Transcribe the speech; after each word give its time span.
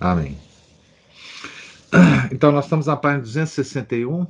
Amém. 0.00 0.38
Então, 2.30 2.52
nós 2.52 2.66
estamos 2.66 2.86
na 2.86 2.96
página 2.96 3.22
261, 3.22 4.26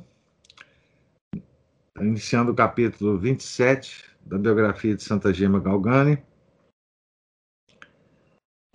iniciando 1.99 2.51
o 2.51 2.55
capítulo 2.55 3.19
27 3.19 4.05
da 4.21 4.37
biografia 4.37 4.95
de 4.95 5.03
Santa 5.03 5.33
Gema 5.33 5.59
Galgani, 5.59 6.23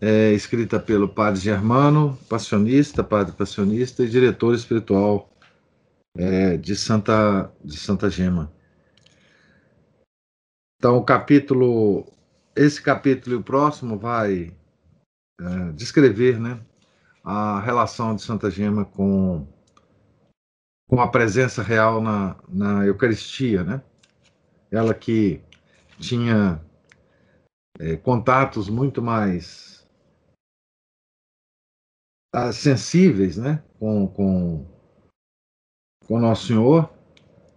é, 0.01 0.33
escrita 0.33 0.79
pelo 0.79 1.09
padre 1.09 1.41
Germano, 1.41 2.17
passionista, 2.29 3.03
padre 3.03 3.35
passionista 3.35 4.05
e 4.05 4.09
diretor 4.11 4.55
espiritual 4.55 5.31
é, 6.17 6.57
de, 6.59 6.77
Santa, 6.77 7.51
de 7.65 7.79
Santa 7.79 8.11
Gema. 8.11 8.53
Então, 10.79 10.99
o 10.99 11.05
capítulo, 11.05 12.07
esse 12.55 12.81
capítulo 12.81 13.37
e 13.37 13.39
o 13.39 13.43
próximo 13.43 13.99
vai 13.99 14.55
é, 15.41 15.73
descrever, 15.73 16.39
né, 16.39 16.61
a 17.25 17.59
relação 17.61 18.15
de 18.15 18.23
Santa 18.23 18.51
Gema 18.51 18.85
com, 18.85 19.49
com 20.89 21.01
a 21.01 21.09
presença 21.09 21.63
real 21.63 22.03
na, 22.03 22.37
na 22.47 22.85
Eucaristia, 22.85 23.65
né? 23.65 23.83
Ela 24.71 24.93
que 24.93 25.41
tinha 25.99 26.61
é, 27.79 27.97
contatos 27.97 28.69
muito 28.69 29.01
mais 29.01 29.89
ah, 32.33 32.53
sensíveis, 32.53 33.39
né? 33.39 33.63
Com, 33.79 34.07
com, 34.07 34.67
com 36.07 36.19
Nosso 36.19 36.49
Senhor, 36.49 36.93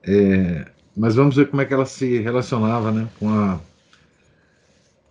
é, 0.04 0.72
mas 0.96 1.16
vamos 1.16 1.36
ver 1.36 1.50
como 1.50 1.62
é 1.62 1.66
que 1.66 1.74
ela 1.74 1.86
se 1.86 2.20
relacionava, 2.20 2.92
né? 2.92 3.09
Com 3.20 3.30
a 3.30 3.59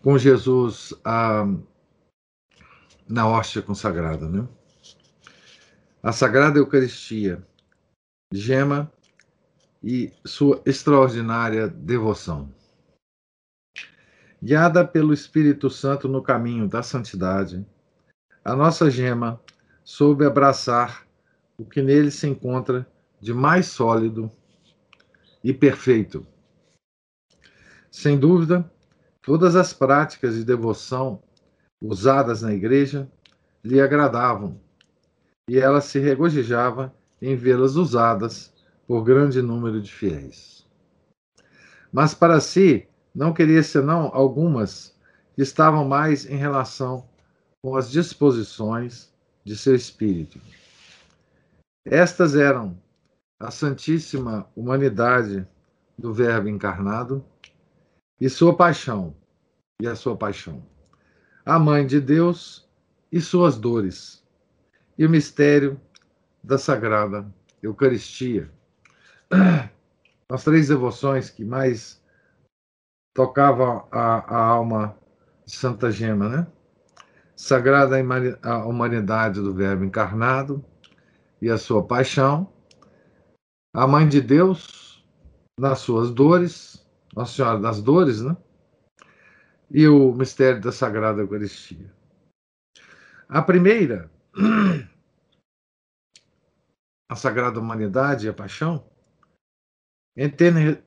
com 0.02 0.16
Jesus 0.16 0.94
a 1.04 1.44
na 3.08 3.26
hóstia 3.26 3.62
consagrada. 3.62 4.28
Né? 4.28 4.46
A 6.02 6.12
Sagrada 6.12 6.58
Eucaristia, 6.58 7.44
gema 8.32 8.90
e 9.82 10.12
sua 10.24 10.60
extraordinária 10.66 11.68
devoção. 11.68 12.52
Guiada 14.42 14.86
pelo 14.86 15.14
Espírito 15.14 15.70
Santo 15.70 16.08
no 16.08 16.22
caminho 16.22 16.68
da 16.68 16.82
santidade, 16.82 17.64
a 18.44 18.54
nossa 18.54 18.90
gema 18.90 19.40
soube 19.84 20.24
abraçar 20.24 21.06
o 21.58 21.64
que 21.64 21.80
nele 21.80 22.10
se 22.10 22.26
encontra 22.26 22.86
de 23.20 23.32
mais 23.32 23.66
sólido 23.66 24.30
e 25.42 25.54
perfeito. 25.54 26.26
Sem 27.90 28.18
dúvida, 28.18 28.70
todas 29.22 29.56
as 29.56 29.72
práticas 29.72 30.34
de 30.34 30.44
devoção 30.44 31.22
usadas 31.80 32.42
na 32.42 32.52
igreja 32.52 33.10
lhe 33.64 33.80
agradavam, 33.80 34.60
e 35.48 35.58
ela 35.58 35.80
se 35.80 35.98
regozijava 35.98 36.94
em 37.20 37.36
vê-las 37.36 37.76
usadas 37.76 38.52
por 38.86 39.02
grande 39.02 39.42
número 39.42 39.80
de 39.80 39.92
fiéis. 39.92 40.66
Mas 41.92 42.14
para 42.14 42.40
si, 42.40 42.88
não 43.14 43.32
queria 43.32 43.62
senão 43.62 44.10
algumas 44.12 44.94
que 45.34 45.42
estavam 45.42 45.84
mais 45.86 46.26
em 46.26 46.36
relação 46.36 47.08
com 47.62 47.76
as 47.76 47.90
disposições 47.90 49.12
de 49.44 49.56
seu 49.56 49.74
espírito. 49.74 50.40
Estas 51.84 52.34
eram 52.34 52.76
a 53.40 53.50
Santíssima 53.50 54.48
Humanidade 54.56 55.46
do 55.98 56.12
Verbo 56.12 56.48
encarnado 56.48 57.24
e 58.20 58.28
sua 58.28 58.56
paixão, 58.56 59.14
e 59.80 59.86
a 59.86 59.94
sua 59.94 60.16
paixão 60.16 60.62
a 61.46 61.60
Mãe 61.60 61.86
de 61.86 62.00
Deus 62.00 62.68
e 63.12 63.20
suas 63.20 63.56
dores, 63.56 64.20
e 64.98 65.06
o 65.06 65.08
mistério 65.08 65.80
da 66.42 66.58
Sagrada 66.58 67.32
Eucaristia. 67.62 68.50
As 70.28 70.42
três 70.42 70.66
devoções 70.66 71.30
que 71.30 71.44
mais 71.44 72.02
tocavam 73.14 73.86
a, 73.92 74.34
a 74.34 74.44
alma 74.44 74.98
de 75.44 75.54
Santa 75.54 75.88
Gema, 75.88 76.28
né? 76.28 76.46
Sagrada 77.36 77.96
a 78.42 78.66
humanidade 78.66 79.40
do 79.40 79.54
Verbo 79.54 79.84
encarnado 79.84 80.64
e 81.40 81.48
a 81.48 81.56
sua 81.56 81.86
paixão, 81.86 82.52
a 83.72 83.86
Mãe 83.86 84.08
de 84.08 84.20
Deus 84.20 85.04
nas 85.60 85.78
suas 85.78 86.10
dores, 86.10 86.84
Nossa 87.14 87.36
Senhora 87.36 87.60
das 87.60 87.80
Dores, 87.80 88.20
né? 88.20 88.36
E 89.70 89.86
o 89.88 90.12
mistério 90.12 90.60
da 90.60 90.72
Sagrada 90.72 91.20
Eucaristia. 91.20 91.94
A 93.28 93.42
primeira, 93.42 94.10
a 97.10 97.16
Sagrada 97.16 97.58
Humanidade 97.58 98.26
e 98.26 98.28
a 98.28 98.34
Paixão, 98.34 98.88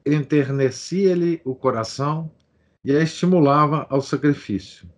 enternecia-lhe 0.06 1.42
o 1.46 1.54
coração 1.54 2.34
e 2.84 2.96
a 2.96 3.02
estimulava 3.02 3.86
ao 3.90 4.02
sacrifício. 4.02 4.90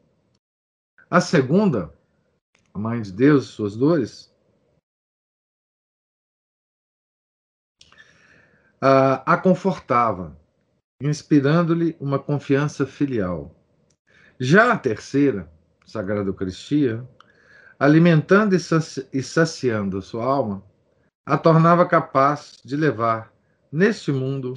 A 1.09 1.19
segunda, 1.19 1.93
a 2.73 2.79
Mãe 2.79 3.01
de 3.01 3.11
Deus 3.11 3.45
e 3.45 3.47
suas 3.47 3.75
dores, 3.75 4.31
a, 8.79 9.37
confortava, 9.37 10.39
inspirando-lhe 11.01 11.97
uma 11.99 12.17
confiança 12.17 12.85
filial. 12.85 13.60
Já 14.43 14.73
a 14.73 14.75
terceira, 14.75 15.47
Sagrada 15.85 16.27
Eucaristia, 16.27 17.07
alimentando 17.77 18.55
e 18.55 19.21
saciando 19.21 20.01
sua 20.01 20.25
alma, 20.25 20.63
a 21.23 21.37
tornava 21.37 21.85
capaz 21.85 22.59
de 22.65 22.75
levar 22.75 23.31
neste 23.71 24.11
mundo 24.11 24.55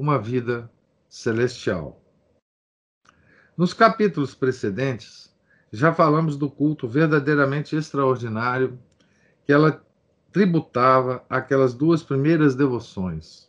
uma 0.00 0.18
vida 0.18 0.72
celestial. 1.10 2.00
Nos 3.54 3.74
capítulos 3.74 4.34
precedentes, 4.34 5.30
já 5.70 5.92
falamos 5.92 6.34
do 6.34 6.50
culto 6.50 6.88
verdadeiramente 6.88 7.76
extraordinário 7.76 8.78
que 9.44 9.52
ela 9.52 9.84
tributava 10.32 11.22
àquelas 11.28 11.74
duas 11.74 12.02
primeiras 12.02 12.54
devoções. 12.54 13.46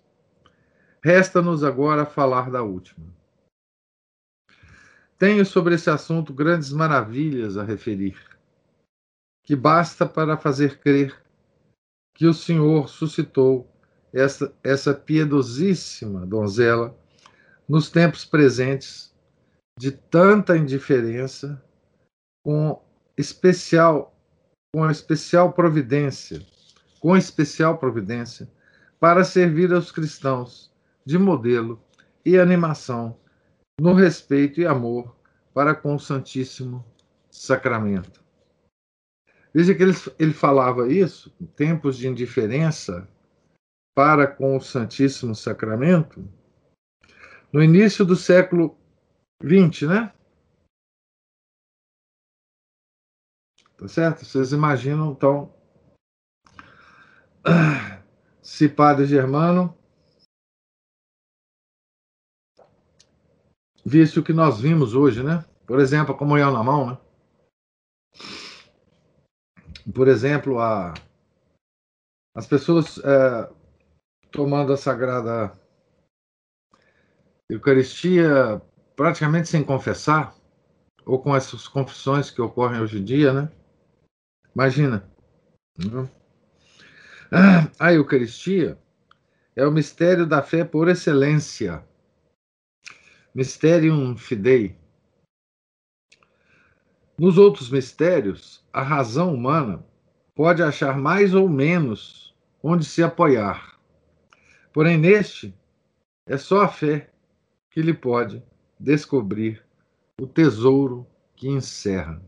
Resta-nos 1.02 1.64
agora 1.64 2.06
falar 2.06 2.52
da 2.52 2.64
última. 2.64 3.17
Tenho 5.18 5.46
sobre 5.46 5.76
esse 5.76 5.90
assunto 5.90 6.32
grandes 6.32 6.72
maravilhas 6.72 7.58
a 7.58 7.64
referir, 7.64 8.16
que 9.44 9.56
basta 9.56 10.06
para 10.06 10.38
fazer 10.38 10.80
crer 10.80 11.16
que 12.14 12.28
o 12.28 12.34
Senhor 12.34 12.88
suscitou 12.88 13.72
essa, 14.14 14.54
essa 14.64 14.94
piedosíssima 14.94 16.26
donzela 16.26 16.96
nos 17.68 17.90
tempos 17.90 18.26
presentes 18.26 19.14
de 19.78 19.92
tanta 19.92 20.58
indiferença, 20.58 21.62
com 22.44 22.82
especial 23.18 24.14
com 24.74 24.90
especial 24.92 25.54
providência, 25.54 26.46
com 27.00 27.16
especial 27.18 27.78
providência, 27.78 28.48
para 29.00 29.24
servir 29.24 29.74
aos 29.74 29.92
cristãos 29.92 30.72
de 31.06 31.18
modelo 31.18 31.82
e 32.26 32.38
animação 32.38 33.18
no 33.80 33.94
respeito 33.94 34.60
e 34.60 34.66
amor 34.66 35.16
para 35.54 35.76
com 35.76 35.96
o 35.96 36.00
Santíssimo 36.00 36.86
Sacramento. 37.30 38.24
Veja 39.54 39.74
que 39.74 39.84
ele, 39.84 39.94
ele 40.20 40.34
falava 40.34 40.92
isso, 40.92 41.34
em 41.40 41.46
tempos 41.46 41.98
de 41.98 42.08
indiferença 42.08 43.08
para 43.96 44.28
com 44.28 44.56
o 44.56 44.62
Santíssimo 44.62 45.34
Sacramento, 45.34 46.28
no 47.52 47.64
início 47.64 48.06
do 48.06 48.16
século 48.16 48.78
XX, 49.42 49.88
né? 49.88 50.14
Tá 53.78 53.88
certo? 53.88 54.26
Vocês 54.26 54.52
imaginam, 54.52 55.12
então, 55.12 55.54
se 58.42 58.68
Padre 58.68 59.06
Germano 59.06 59.78
visse 63.88 64.20
o 64.20 64.24
que 64.24 64.34
nós 64.34 64.60
vimos 64.60 64.94
hoje, 64.94 65.24
né? 65.24 65.46
Por 65.66 65.80
exemplo, 65.80 66.14
a 66.14 66.18
comunhão 66.18 66.52
na 66.52 66.62
mão, 66.62 66.90
né? 66.90 66.98
por 69.94 70.10
exemplo, 70.10 70.60
a, 70.60 70.94
as 72.36 72.46
pessoas 72.46 72.98
é, 72.98 73.50
tomando 74.30 74.74
a 74.74 74.78
Sagrada 74.78 75.58
Eucaristia 77.50 78.62
praticamente 78.94 79.48
sem 79.48 79.64
confessar, 79.64 80.36
ou 81.06 81.18
com 81.20 81.34
essas 81.34 81.66
confissões 81.66 82.30
que 82.30 82.42
ocorrem 82.42 82.82
hoje 82.82 83.00
em 83.00 83.06
dia, 83.06 83.32
né? 83.32 83.50
Imagina. 84.54 85.10
Né? 85.78 86.10
A 87.80 87.94
Eucaristia 87.94 88.78
é 89.56 89.66
o 89.66 89.72
mistério 89.72 90.26
da 90.26 90.44
fé 90.44 90.66
por 90.66 90.90
excelência. 90.90 91.88
Mysterium 93.38 94.18
Fidei. 94.18 94.76
Nos 97.20 97.38
outros 97.38 97.70
mistérios, 97.70 98.66
a 98.74 98.82
razão 98.82 99.32
humana 99.32 99.86
pode 100.34 100.64
achar 100.64 100.98
mais 100.98 101.36
ou 101.36 101.48
menos 101.48 102.36
onde 102.64 102.84
se 102.84 103.04
apoiar. 103.04 103.80
Porém, 104.74 104.98
neste, 104.98 105.56
é 106.26 106.36
só 106.36 106.62
a 106.62 106.68
fé 106.68 107.12
que 107.70 107.80
lhe 107.80 107.94
pode 107.94 108.44
descobrir 108.80 109.64
o 110.20 110.26
tesouro 110.26 111.06
que 111.36 111.48
encerra. 111.48 112.20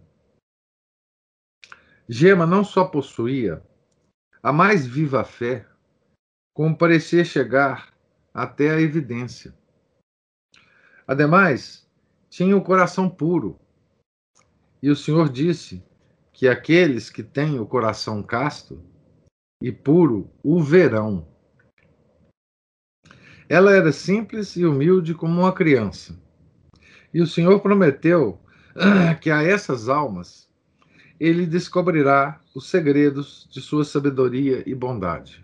Gema 2.08 2.46
não 2.46 2.64
só 2.64 2.86
possuía 2.86 3.64
a 4.44 4.54
mais 4.54 4.86
viva 4.86 5.24
fé, 5.24 5.66
como 6.54 6.78
parecia 6.78 7.26
chegar 7.26 7.92
até 8.32 8.70
a 8.70 8.80
evidência. 8.80 9.58
Ademais, 11.10 11.90
tinha 12.30 12.56
o 12.56 12.62
coração 12.62 13.10
puro, 13.10 13.60
e 14.80 14.92
o 14.92 14.96
Senhor 14.96 15.28
disse 15.28 15.84
que 16.32 16.48
aqueles 16.48 17.10
que 17.10 17.24
têm 17.24 17.60
o 17.60 17.66
coração 17.66 18.22
casto 18.22 18.80
e 19.60 19.72
puro 19.72 20.30
o 20.44 20.62
verão. 20.62 21.28
Ela 23.50 23.76
era 23.76 23.92
simples 23.92 24.56
e 24.56 24.68
humilde 24.68 25.16
como 25.16 25.42
uma 25.42 25.52
criança. 25.52 26.16
E 27.12 27.24
o 27.24 27.26
Senhor 27.26 27.60
prometeu 27.60 28.40
que 29.20 29.32
a 29.32 29.42
essas 29.42 29.90
almas 29.90 30.48
ele 31.20 31.48
descobrirá 31.48 32.40
os 32.54 32.70
segredos 32.70 33.50
de 33.52 33.60
sua 33.62 33.84
sabedoria 33.84 34.62
e 34.64 34.76
bondade. 34.76 35.44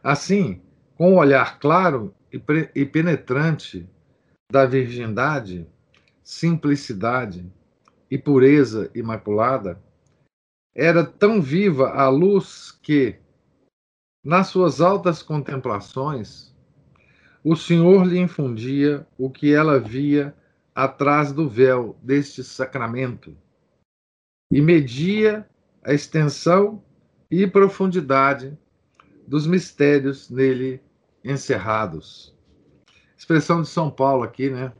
Assim, 0.00 0.62
com 0.94 1.14
um 1.14 1.16
olhar 1.16 1.58
claro 1.58 2.14
e 2.30 2.86
penetrante 2.86 3.90
da 4.52 4.66
virgindade, 4.66 5.66
simplicidade 6.22 7.50
e 8.10 8.18
pureza 8.18 8.90
imaculada, 8.94 9.82
era 10.74 11.02
tão 11.02 11.40
viva 11.40 11.88
a 11.88 12.10
luz 12.10 12.70
que, 12.82 13.16
nas 14.22 14.48
suas 14.48 14.82
altas 14.82 15.22
contemplações, 15.22 16.54
o 17.42 17.56
Senhor 17.56 18.06
lhe 18.06 18.18
infundia 18.18 19.06
o 19.16 19.30
que 19.30 19.54
ela 19.54 19.80
via 19.80 20.36
atrás 20.74 21.32
do 21.32 21.48
véu 21.48 21.96
deste 22.02 22.44
sacramento 22.44 23.34
e 24.52 24.60
media 24.60 25.48
a 25.82 25.94
extensão 25.94 26.84
e 27.30 27.46
profundidade 27.46 28.56
dos 29.26 29.46
mistérios 29.46 30.28
nele 30.28 30.78
encerrados. 31.24 32.31
Expressão 33.22 33.62
de 33.62 33.68
São 33.68 33.88
Paulo 33.88 34.24
aqui, 34.24 34.50
né? 34.50 34.72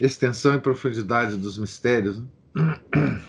Extensão 0.00 0.54
e 0.54 0.58
profundidade 0.58 1.36
dos 1.36 1.58
mistérios. 1.58 2.18
Né? 2.18 2.80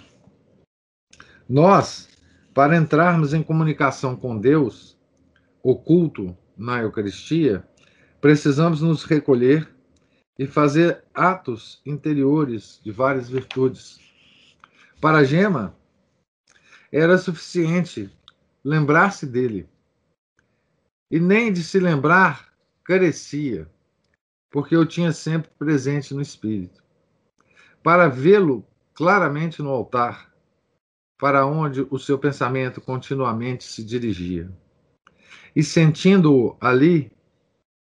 Nós, 1.48 2.08
para 2.54 2.78
entrarmos 2.78 3.34
em 3.34 3.44
comunicação 3.44 4.16
com 4.16 4.40
Deus, 4.40 4.98
oculto 5.62 6.38
na 6.58 6.84
Eucaristia, 6.84 7.68
precisamos 8.22 8.82
nos 8.82 9.04
recolher 9.04 9.70
e 10.38 10.48
fazer 10.48 11.04
atos 11.14 11.82
interiores 11.86 12.80
de 12.82 12.94
várias 12.94 13.30
virtudes. 13.30 14.00
Para 15.02 15.26
Gema, 15.26 15.76
era 16.90 17.18
suficiente 17.18 18.10
lembrar-se 18.64 19.26
dele. 19.26 19.68
E 21.12 21.20
nem 21.20 21.52
de 21.52 21.62
se 21.62 21.78
lembrar 21.78 22.49
carecia, 22.90 23.70
porque 24.50 24.76
eu 24.76 24.84
tinha 24.84 25.12
sempre 25.12 25.52
presente 25.60 26.12
no 26.12 26.24
espírito. 26.24 26.84
Para 27.84 28.08
vê-lo 28.08 28.66
claramente 28.96 29.62
no 29.62 29.70
altar, 29.70 30.34
para 31.20 31.46
onde 31.46 31.86
o 31.92 32.00
seu 32.00 32.18
pensamento 32.18 32.82
continuamente 32.82 33.64
se 33.64 33.84
dirigia 33.84 34.52
e 35.56 35.62
sentindo-o 35.62 36.58
ali, 36.60 37.12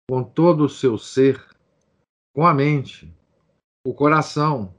com 0.10 0.24
todo 0.24 0.66
o 0.66 0.70
seu 0.70 0.98
ser, 0.98 1.46
com 2.34 2.48
a 2.48 2.54
mente, 2.54 3.16
o 3.86 3.94
coração 3.94 4.74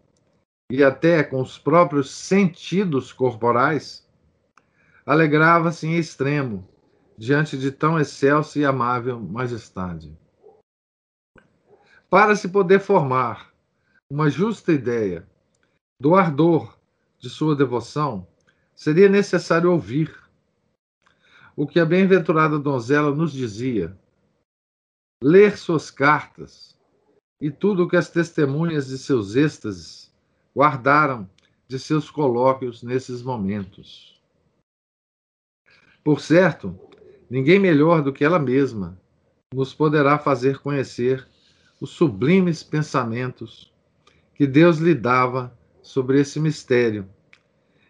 e 0.69 0.83
até 0.83 1.23
com 1.23 1.41
os 1.41 1.59
próprios 1.59 2.11
sentidos 2.11 3.13
corporais, 3.13 4.05
alegrava-se 5.07 5.87
em 5.87 5.97
extremo 5.97 6.69
diante 7.19 7.59
de 7.59 7.73
tão 7.73 7.99
excelsa 7.99 8.61
e 8.61 8.65
amável 8.65 9.19
majestade. 9.19 10.17
Para 12.09 12.37
se 12.37 12.49
poder 12.49 12.79
formar 12.79 13.53
uma 14.09 14.31
justa 14.31 14.73
ideia 14.73 15.29
do 16.01 16.15
ardor 16.15 16.79
de 17.19 17.29
sua 17.29 17.57
devoção, 17.57 18.27
seria 18.75 19.09
necessário 19.09 19.73
ouvir 19.73 20.17
o 21.57 21.67
que 21.67 21.81
a 21.81 21.85
bem-aventurada 21.85 22.57
donzela 22.57 23.13
nos 23.13 23.33
dizia, 23.33 23.99
ler 25.21 25.59
suas 25.59 25.91
cartas 25.91 26.79
e 27.41 27.51
tudo 27.51 27.83
o 27.83 27.89
que 27.89 27.97
as 27.97 28.09
testemunhas 28.09 28.87
de 28.87 28.97
seus 28.97 29.35
êxtases 29.35 30.15
guardaram 30.55 31.29
de 31.67 31.81
seus 31.81 32.09
colóquios 32.11 32.85
nesses 32.85 33.23
momentos. 33.23 34.23
Por 36.05 36.21
certo, 36.21 36.88
ninguém 37.31 37.59
melhor 37.59 38.03
do 38.03 38.13
que 38.13 38.25
ela 38.25 38.39
mesma 38.39 38.99
nos 39.53 39.73
poderá 39.73 40.19
fazer 40.19 40.59
conhecer 40.59 41.27
os 41.81 41.91
sublimes 41.91 42.63
pensamentos 42.63 43.73
que 44.35 44.47
Deus 44.47 44.79
lhe 44.79 44.95
dava 44.95 45.57
sobre 45.83 46.21
esse 46.21 46.39
mistério 46.39 47.09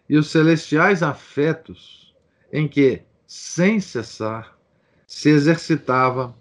e 0.07 0.17
os 0.17 0.29
celestiais 0.29 1.03
afetos 1.03 2.15
em 2.51 2.67
que 2.67 3.03
sem 3.27 3.79
cessar, 3.79 4.57
se 5.05 5.29
exercitava 5.29 6.35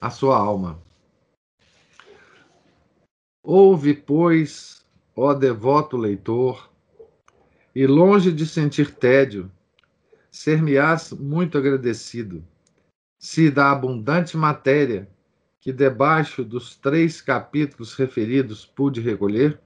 a 0.00 0.10
sua 0.10 0.38
alma. 0.38 0.80
Ouve, 3.42 3.94
pois, 3.94 4.86
ó 5.16 5.34
devoto 5.34 5.96
leitor, 5.96 6.70
e 7.74 7.86
longe 7.86 8.30
de 8.30 8.46
sentir 8.46 8.94
tédio, 8.94 9.50
ser-me-ás 10.30 11.12
muito 11.12 11.58
agradecido, 11.58 12.44
se 13.18 13.50
da 13.50 13.70
abundante 13.70 14.36
matéria 14.36 15.08
que 15.60 15.72
debaixo 15.72 16.42
dos 16.42 16.74
três 16.76 17.20
capítulos 17.20 17.94
referidos 17.94 18.64
pude 18.64 19.00
recolher, 19.00 19.60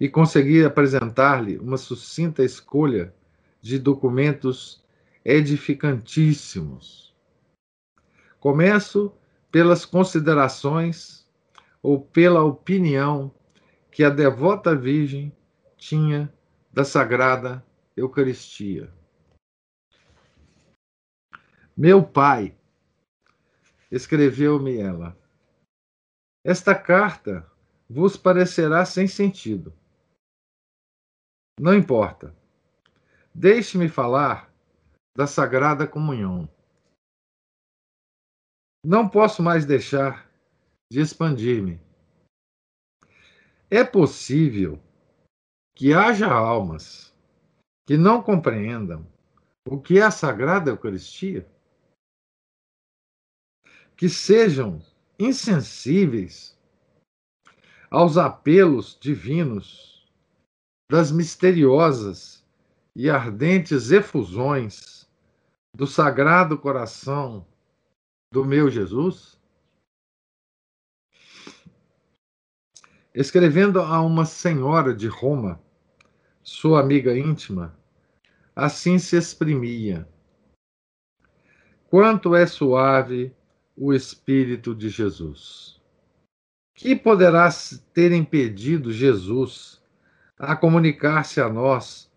e 0.00 0.08
consegui 0.08 0.64
apresentar-lhe 0.64 1.58
uma 1.58 1.76
sucinta 1.76 2.42
escolha 2.42 3.12
de 3.60 3.78
documentos 3.78 4.82
edificantíssimos. 5.24 7.14
Começo 8.38 9.12
pelas 9.50 9.84
considerações 9.84 11.26
ou 11.82 12.00
pela 12.00 12.44
opinião 12.44 13.34
que 13.90 14.04
a 14.04 14.10
devota 14.10 14.74
Virgem 14.74 15.32
tinha 15.76 16.32
da 16.72 16.84
Sagrada 16.84 17.64
Eucaristia. 17.96 18.97
Meu 21.80 22.04
pai, 22.04 22.58
escreveu-me 23.88 24.78
ela, 24.78 25.16
esta 26.44 26.74
carta 26.74 27.48
vos 27.88 28.16
parecerá 28.16 28.84
sem 28.84 29.06
sentido. 29.06 29.72
Não 31.56 31.72
importa. 31.72 32.36
Deixe-me 33.32 33.88
falar 33.88 34.52
da 35.16 35.24
Sagrada 35.24 35.86
Comunhão. 35.86 36.52
Não 38.84 39.08
posso 39.08 39.40
mais 39.40 39.64
deixar 39.64 40.28
de 40.90 40.98
expandir-me. 40.98 41.80
É 43.70 43.84
possível 43.84 44.82
que 45.76 45.94
haja 45.94 46.26
almas 46.26 47.14
que 47.86 47.96
não 47.96 48.20
compreendam 48.20 49.06
o 49.64 49.80
que 49.80 50.00
é 50.00 50.02
a 50.02 50.10
Sagrada 50.10 50.70
Eucaristia? 50.70 51.48
Que 53.98 54.08
sejam 54.08 54.80
insensíveis 55.18 56.56
aos 57.90 58.16
apelos 58.16 58.96
divinos 59.00 60.08
das 60.88 61.10
misteriosas 61.10 62.46
e 62.94 63.10
ardentes 63.10 63.90
efusões 63.90 65.10
do 65.74 65.84
sagrado 65.84 66.56
coração 66.56 67.44
do 68.32 68.44
meu 68.44 68.70
Jesus? 68.70 69.36
Escrevendo 73.12 73.80
a 73.80 74.00
uma 74.00 74.24
senhora 74.24 74.94
de 74.94 75.08
Roma, 75.08 75.60
sua 76.40 76.78
amiga 76.78 77.18
íntima, 77.18 77.76
assim 78.54 78.96
se 78.96 79.16
exprimia: 79.16 80.08
Quanto 81.90 82.36
é 82.36 82.46
suave 82.46 83.36
o 83.78 83.94
Espírito 83.94 84.74
de 84.74 84.88
Jesus! 84.88 85.80
Que 86.74 86.96
poderá 86.96 87.48
ter 87.94 88.12
impedido 88.12 88.92
Jesus 88.92 89.80
a 90.38 90.56
comunicar-se 90.56 91.40
a 91.40 91.48
nós 91.48 92.10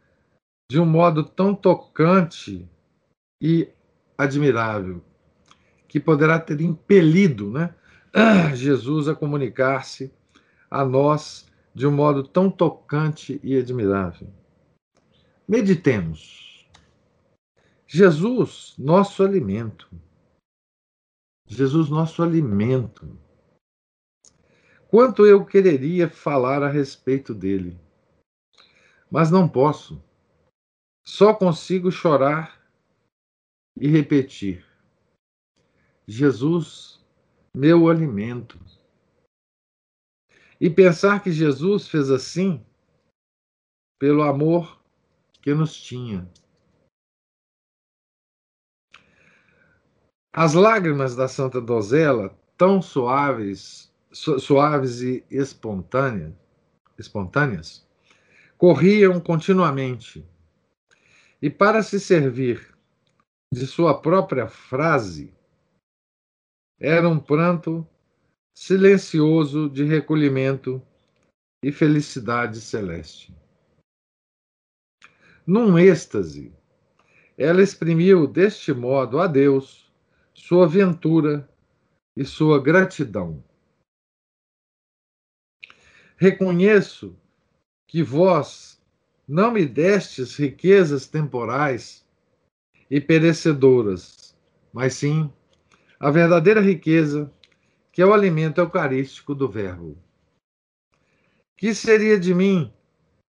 de 0.70 0.80
um 0.80 0.86
modo 0.86 1.24
tão 1.24 1.54
tocante 1.54 2.68
e 3.42 3.70
admirável, 4.18 5.04
que 5.88 6.00
poderá 6.00 6.40
ter 6.40 6.62
impelido 6.62 7.52
né, 7.52 7.76
Jesus 8.56 9.08
a 9.08 9.16
comunicar-se 9.16 10.12
a 10.70 10.86
nós 10.86 11.50
de 11.74 11.88
um 11.88 11.92
modo 11.92 12.24
tão 12.24 12.50
tocante 12.50 13.40
e 13.44 13.58
admirável. 13.58 14.28
Meditemos. 15.48 16.66
Jesus, 17.86 18.74
nosso 18.78 19.24
alimento. 19.24 19.90
Jesus, 21.54 21.90
nosso 21.90 22.24
alimento. 22.24 23.20
Quanto 24.88 25.26
eu 25.26 25.46
quereria 25.46 26.10
falar 26.10 26.64
a 26.64 26.70
respeito 26.70 27.34
dele, 27.34 27.78
mas 29.12 29.30
não 29.30 29.50
posso. 29.50 30.02
Só 31.06 31.34
consigo 31.34 31.92
chorar 31.92 32.58
e 33.78 33.90
repetir: 33.90 34.66
Jesus, 36.08 37.06
meu 37.54 37.90
alimento. 37.90 38.58
E 40.60 40.70
pensar 40.70 41.22
que 41.22 41.34
Jesus 41.34 41.90
fez 41.90 42.10
assim 42.10 42.66
pelo 44.00 44.24
amor 44.24 44.82
que 45.42 45.54
nos 45.54 45.76
tinha. 45.76 46.32
As 50.34 50.54
lágrimas 50.54 51.14
da 51.14 51.28
Santa 51.28 51.60
Dozela, 51.60 52.34
tão 52.58 52.82
suaves, 52.82 53.94
su 54.14 54.40
suaves 54.40 55.02
e 55.02 55.26
espontâneas, 55.30 56.36
corriam 58.58 59.20
continuamente. 59.20 60.26
E 61.42 61.50
para 61.50 61.84
se 61.84 62.00
servir 62.00 62.74
de 63.54 63.68
sua 63.68 64.00
própria 64.00 64.48
frase, 64.48 65.34
era 66.80 67.10
um 67.10 67.20
pranto 67.20 67.86
silencioso 68.56 69.70
de 69.70 69.84
recolhimento 69.84 70.82
e 71.62 71.74
felicidade 71.74 72.62
celeste. 72.62 73.36
Num 75.46 75.78
êxtase, 75.78 76.54
ela 77.38 77.62
exprimiu 77.62 78.26
deste 78.26 78.74
modo 78.74 79.20
a 79.20 79.28
Deus 79.28 79.81
sua 80.42 80.68
ventura 80.68 81.48
e 82.18 82.26
sua 82.26 82.62
gratidão. 82.62 83.44
Reconheço 86.18 87.16
que 87.88 88.02
vós 88.02 88.82
não 89.28 89.52
me 89.52 89.66
destes 89.66 90.36
riquezas 90.36 91.08
temporais 91.08 92.06
e 92.90 93.00
perecedoras, 93.00 94.36
mas 94.74 94.96
sim 94.96 95.32
a 96.00 96.10
verdadeira 96.10 96.60
riqueza 96.60 97.32
que 97.92 98.02
é 98.02 98.06
o 98.06 98.14
alimento 98.14 98.60
eucarístico 98.60 99.36
do 99.36 99.48
Verbo. 99.48 99.96
Que 101.56 101.74
seria 101.76 102.20
de 102.20 102.34
mim 102.34 102.74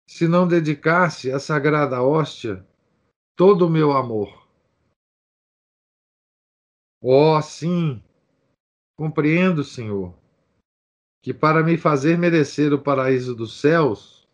se 0.08 0.26
não 0.26 0.48
dedicasse 0.48 1.30
à 1.30 1.38
sagrada 1.38 2.02
hóstia 2.02 2.66
todo 3.36 3.66
o 3.66 3.70
meu 3.70 3.92
amor? 3.92 4.43
Oh, 7.06 7.42
sim, 7.42 8.02
compreendo, 8.96 9.62
Senhor, 9.62 10.18
que 11.22 11.34
para 11.34 11.62
me 11.62 11.76
fazer 11.76 12.16
merecer 12.16 12.72
o 12.72 12.82
paraíso 12.82 13.34
dos 13.34 13.60
céus, 13.60 14.26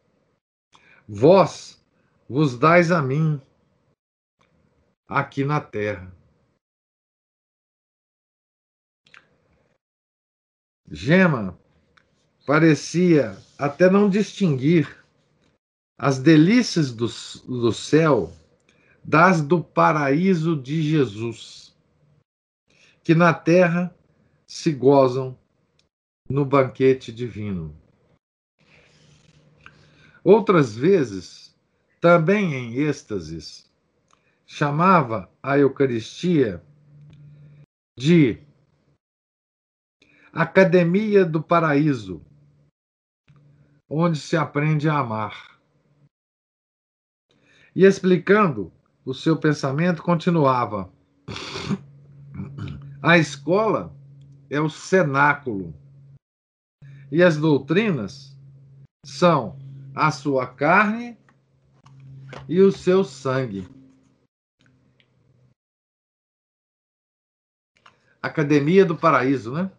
vós 1.09 1.85
vos 2.29 2.57
dais 2.57 2.93
a 2.93 3.03
mim 3.03 3.43
aqui 5.09 5.43
na 5.43 5.61
terra. 5.61 6.15
Gema 10.89 11.59
parecia 12.47 13.37
até 13.59 13.91
não 13.91 14.09
distinguir 14.09 15.05
as 15.99 16.21
delícias 16.21 16.93
do, 16.93 17.09
do 17.49 17.73
céu 17.73 18.33
das 19.03 19.43
do 19.43 19.61
paraíso 19.61 20.55
de 20.55 20.83
Jesus, 20.83 21.70
que 23.11 23.15
na 23.17 23.35
terra 23.35 23.93
se 24.47 24.71
gozam 24.71 25.37
no 26.29 26.45
banquete 26.45 27.13
divino. 27.13 27.77
Outras 30.23 30.77
vezes, 30.77 31.53
também 32.01 32.55
em 32.55 32.75
êxtases, 32.77 33.69
chamava 34.47 35.29
a 35.43 35.59
Eucaristia 35.59 36.65
de 37.99 38.39
Academia 40.33 41.25
do 41.25 41.43
Paraíso, 41.43 42.25
onde 43.89 44.21
se 44.21 44.37
aprende 44.37 44.89
a 44.89 45.01
amar. 45.01 45.61
E 47.75 47.85
explicando 47.85 48.73
o 49.05 49.13
seu 49.13 49.37
pensamento, 49.37 50.01
continuava: 50.01 50.89
A 53.03 53.17
escola 53.17 53.97
é 54.51 54.61
o 54.61 54.69
cenáculo, 54.69 55.73
e 57.11 57.23
as 57.23 57.39
doutrinas 57.39 58.37
são 59.07 59.59
a 59.97 60.13
sua 60.13 60.47
carne 60.47 61.17
e 62.47 62.61
o 62.61 62.71
seu 62.71 63.03
sangue. 63.03 63.67
Academia 68.21 68.85
do 68.85 68.95
Paraíso, 68.95 69.55
né? 69.55 69.73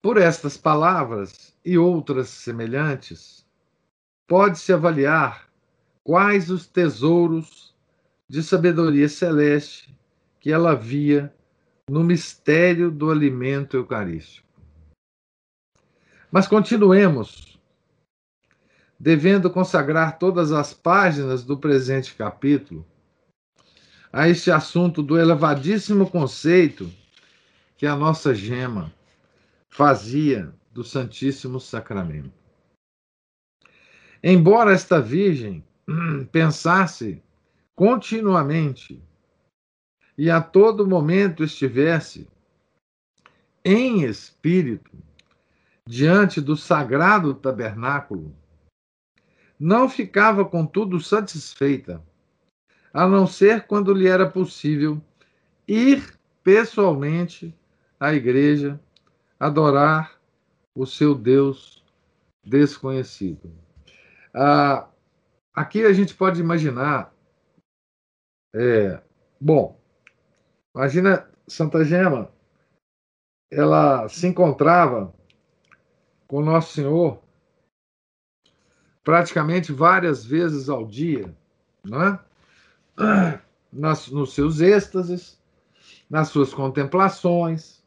Por 0.00 0.16
estas 0.16 0.56
palavras 0.56 1.58
e 1.64 1.76
outras 1.76 2.28
semelhantes, 2.28 3.44
pode-se 4.28 4.72
avaliar 4.72 5.52
quais 6.04 6.50
os 6.50 6.68
tesouros 6.68 7.71
de 8.32 8.42
sabedoria 8.42 9.10
celeste 9.10 9.94
que 10.40 10.50
ela 10.50 10.74
via 10.74 11.30
no 11.86 12.02
mistério 12.02 12.90
do 12.90 13.10
alimento 13.10 13.76
eucarístico. 13.76 14.48
Mas 16.30 16.48
continuemos, 16.48 17.60
devendo 18.98 19.50
consagrar 19.50 20.18
todas 20.18 20.50
as 20.50 20.72
páginas 20.72 21.44
do 21.44 21.58
presente 21.58 22.14
capítulo 22.14 22.86
a 24.10 24.26
este 24.30 24.50
assunto 24.50 25.02
do 25.02 25.18
elevadíssimo 25.18 26.08
conceito 26.10 26.90
que 27.76 27.86
a 27.86 27.94
nossa 27.94 28.34
gema 28.34 28.90
fazia 29.68 30.54
do 30.72 30.82
Santíssimo 30.82 31.60
Sacramento. 31.60 32.32
Embora 34.22 34.72
esta 34.72 35.02
Virgem 35.02 35.62
pensasse 36.32 37.22
continuamente 37.82 39.02
e 40.16 40.30
a 40.30 40.40
todo 40.40 40.86
momento 40.86 41.42
estivesse 41.42 42.28
em 43.64 44.04
espírito 44.04 44.96
diante 45.84 46.40
do 46.40 46.56
sagrado 46.56 47.34
tabernáculo, 47.34 48.32
não 49.58 49.88
ficava, 49.88 50.44
contudo, 50.44 51.00
satisfeita, 51.00 52.00
a 52.94 53.08
não 53.08 53.26
ser 53.26 53.66
quando 53.66 53.92
lhe 53.92 54.06
era 54.06 54.30
possível 54.30 55.02
ir 55.66 56.16
pessoalmente 56.44 57.52
à 57.98 58.14
igreja 58.14 58.80
adorar 59.40 60.20
o 60.72 60.86
seu 60.86 61.16
Deus 61.16 61.84
desconhecido. 62.44 63.52
Ah, 64.32 64.86
aqui 65.52 65.84
a 65.84 65.92
gente 65.92 66.14
pode 66.14 66.40
imaginar. 66.40 67.11
É, 68.54 69.00
bom, 69.40 69.80
imagina 70.74 71.28
Santa 71.46 71.84
Gema, 71.84 72.30
ela 73.50 74.08
se 74.08 74.26
encontrava 74.26 75.12
com 76.26 76.42
Nosso 76.42 76.74
Senhor 76.74 77.22
praticamente 79.02 79.72
várias 79.72 80.24
vezes 80.24 80.68
ao 80.68 80.86
dia, 80.86 81.34
né? 81.84 82.18
Nas, 83.72 84.08
nos 84.08 84.34
seus 84.34 84.60
êxtases, 84.60 85.40
nas 86.08 86.28
suas 86.28 86.52
contemplações, 86.52 87.82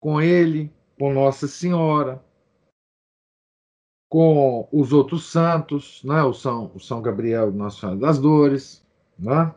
com 0.00 0.20
ele, 0.20 0.72
com 0.96 1.12
Nossa 1.12 1.48
Senhora, 1.48 2.22
com 4.08 4.68
os 4.72 4.92
outros 4.92 5.30
santos, 5.30 6.02
né? 6.04 6.22
o, 6.22 6.32
São, 6.32 6.70
o 6.74 6.80
São 6.80 7.02
Gabriel 7.02 7.52
Nossa 7.52 7.80
Senhora 7.80 7.98
das 7.98 8.18
Dores, 8.18 8.86
né? 9.18 9.54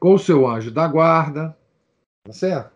Com 0.00 0.14
o 0.14 0.18
seu 0.18 0.48
anjo 0.48 0.70
da 0.70 0.88
guarda, 0.88 1.56
tá 2.24 2.32
certo? 2.32 2.72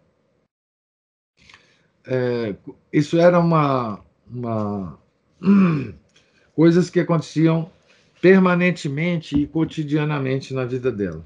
É, 2.07 2.55
isso 2.93 3.19
era 3.19 3.41
uma, 3.41 4.05
uma 4.27 4.99
coisas 6.55 6.91
que 6.91 7.01
aconteciam 7.01 7.73
permanentemente 8.21 9.39
e 9.39 9.47
cotidianamente 9.47 10.53
na 10.53 10.67
vida 10.67 10.93
dela. 10.93 11.25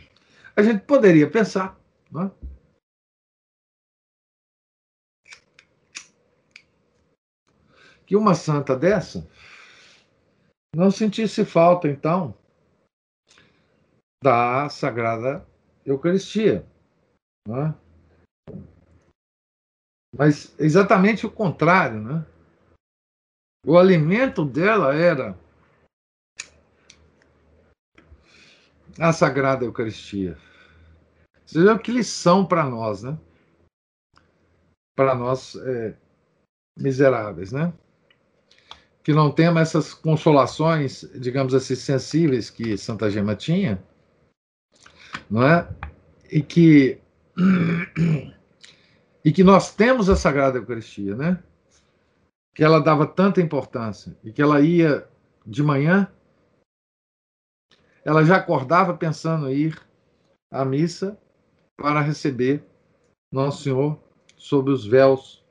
A 0.55 0.63
gente 0.63 0.85
poderia 0.85 1.29
pensar, 1.29 1.79
né? 2.13 2.31
que 8.07 8.17
uma 8.17 8.35
santa 8.35 8.75
dessa 8.75 9.29
não 10.75 10.91
sentisse 10.91 11.45
falta, 11.45 11.89
então, 11.89 12.35
da 14.23 14.69
Sagrada 14.71 15.47
Eucaristia. 15.91 16.67
Né? 17.47 17.75
Mas 20.17 20.55
exatamente 20.59 21.27
o 21.27 21.31
contrário, 21.31 22.01
né? 22.01 22.27
O 23.67 23.77
alimento 23.77 24.45
dela 24.45 24.95
era 24.95 25.39
a 28.99 29.13
Sagrada 29.13 29.65
Eucaristia. 29.65 30.39
Você 31.45 31.63
vê 31.63 31.79
que 31.79 31.93
lição 31.93 32.45
para 32.45 32.65
nós, 32.65 33.03
né? 33.03 33.19
Para 34.97 35.15
nós 35.15 35.55
é, 35.57 35.97
miseráveis, 36.77 37.53
né? 37.53 37.73
Que 39.03 39.13
não 39.13 39.31
temos 39.31 39.63
essas 39.63 39.95
consolações, 39.95 41.03
digamos 41.15 41.55
assim, 41.55 41.75
sensíveis 41.75 42.51
que 42.51 42.77
Santa 42.77 43.11
Gema 43.11 43.35
tinha, 43.35 43.83
não 45.31 45.43
é? 45.43 45.69
E 46.31 46.43
que 46.43 47.01
e 49.25 49.33
que 49.33 49.45
nós 49.45 49.75
temos 49.75 50.09
a 50.09 50.17
Sagrada 50.17 50.59
Eucaristia, 50.59 51.15
né? 51.15 51.43
Que 52.55 52.65
ela 52.65 52.81
dava 52.81 53.07
tanta 53.07 53.41
importância 53.41 54.17
e 54.25 54.33
que 54.33 54.43
ela 54.43 54.61
ia 54.61 55.09
de 55.47 55.63
manhã, 55.63 56.11
ela 58.05 58.25
já 58.25 58.37
acordava 58.37 58.97
pensando 58.97 59.49
em 59.49 59.55
ir 59.55 59.81
à 60.51 60.65
missa 60.65 61.19
para 61.77 62.01
receber 62.01 62.65
Nosso 63.33 63.63
Senhor 63.63 63.99
sob 64.37 64.71
os 64.71 64.87
véus 64.87 65.45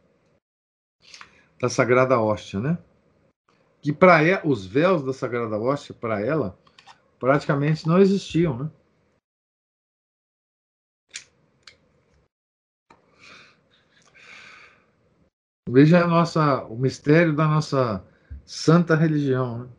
da 1.60 1.69
Sagrada 1.69 2.19
Hóstia, 2.19 2.60
né? 2.60 2.77
Que 3.81 3.93
para 3.93 4.46
os 4.46 4.65
véus 4.65 5.03
da 5.03 5.13
Sagrada 5.13 5.57
Hóstia 5.57 5.93
para 5.93 6.19
ela 6.19 6.57
praticamente 7.19 7.88
não 7.88 8.00
existiam, 8.00 8.57
né? 8.57 8.72
Veja 15.69 16.03
a 16.03 16.07
nossa, 16.07 16.63
o 16.65 16.77
mistério 16.77 17.36
da 17.36 17.45
nossa 17.45 18.01
santa 18.45 18.95
religião. 18.95 19.65
Né? 19.65 19.69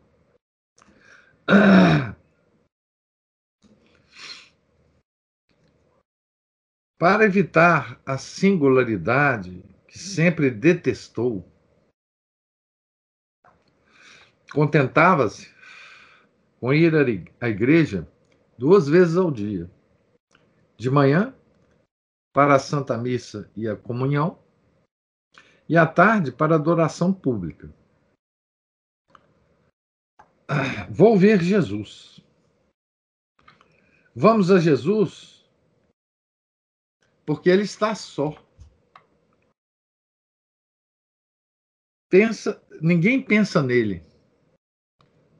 Para 6.99 7.25
evitar 7.25 7.99
a 8.05 8.17
singularidade 8.19 9.63
que 9.87 9.97
sempre 9.97 10.51
detestou, 10.51 11.49
contentava-se 14.53 15.51
com 16.59 16.71
ir 16.73 16.93
à 17.39 17.47
igreja 17.49 18.07
duas 18.57 18.87
vezes 18.87 19.17
ao 19.17 19.31
dia. 19.31 19.71
De 20.77 20.89
manhã, 20.91 21.33
para 22.33 22.55
a 22.55 22.59
Santa 22.59 22.97
Missa 22.97 23.49
e 23.55 23.67
a 23.67 23.75
comunhão, 23.75 24.37
e 25.69 25.77
à 25.77 25.85
tarde 25.85 26.31
para 26.31 26.55
adoração 26.55 27.13
pública. 27.13 27.71
Vou 30.89 31.15
ver 31.15 31.41
Jesus. 31.43 32.19
Vamos 34.15 34.49
a 34.49 34.59
Jesus 34.59 35.47
porque 37.23 37.47
ele 37.47 37.61
está 37.61 37.93
só. 37.93 38.33
Pensa, 42.09 42.59
ninguém 42.81 43.23
pensa 43.23 43.61
nele. 43.61 44.03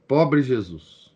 Pobre 0.06 0.40
Jesus. 0.40 1.12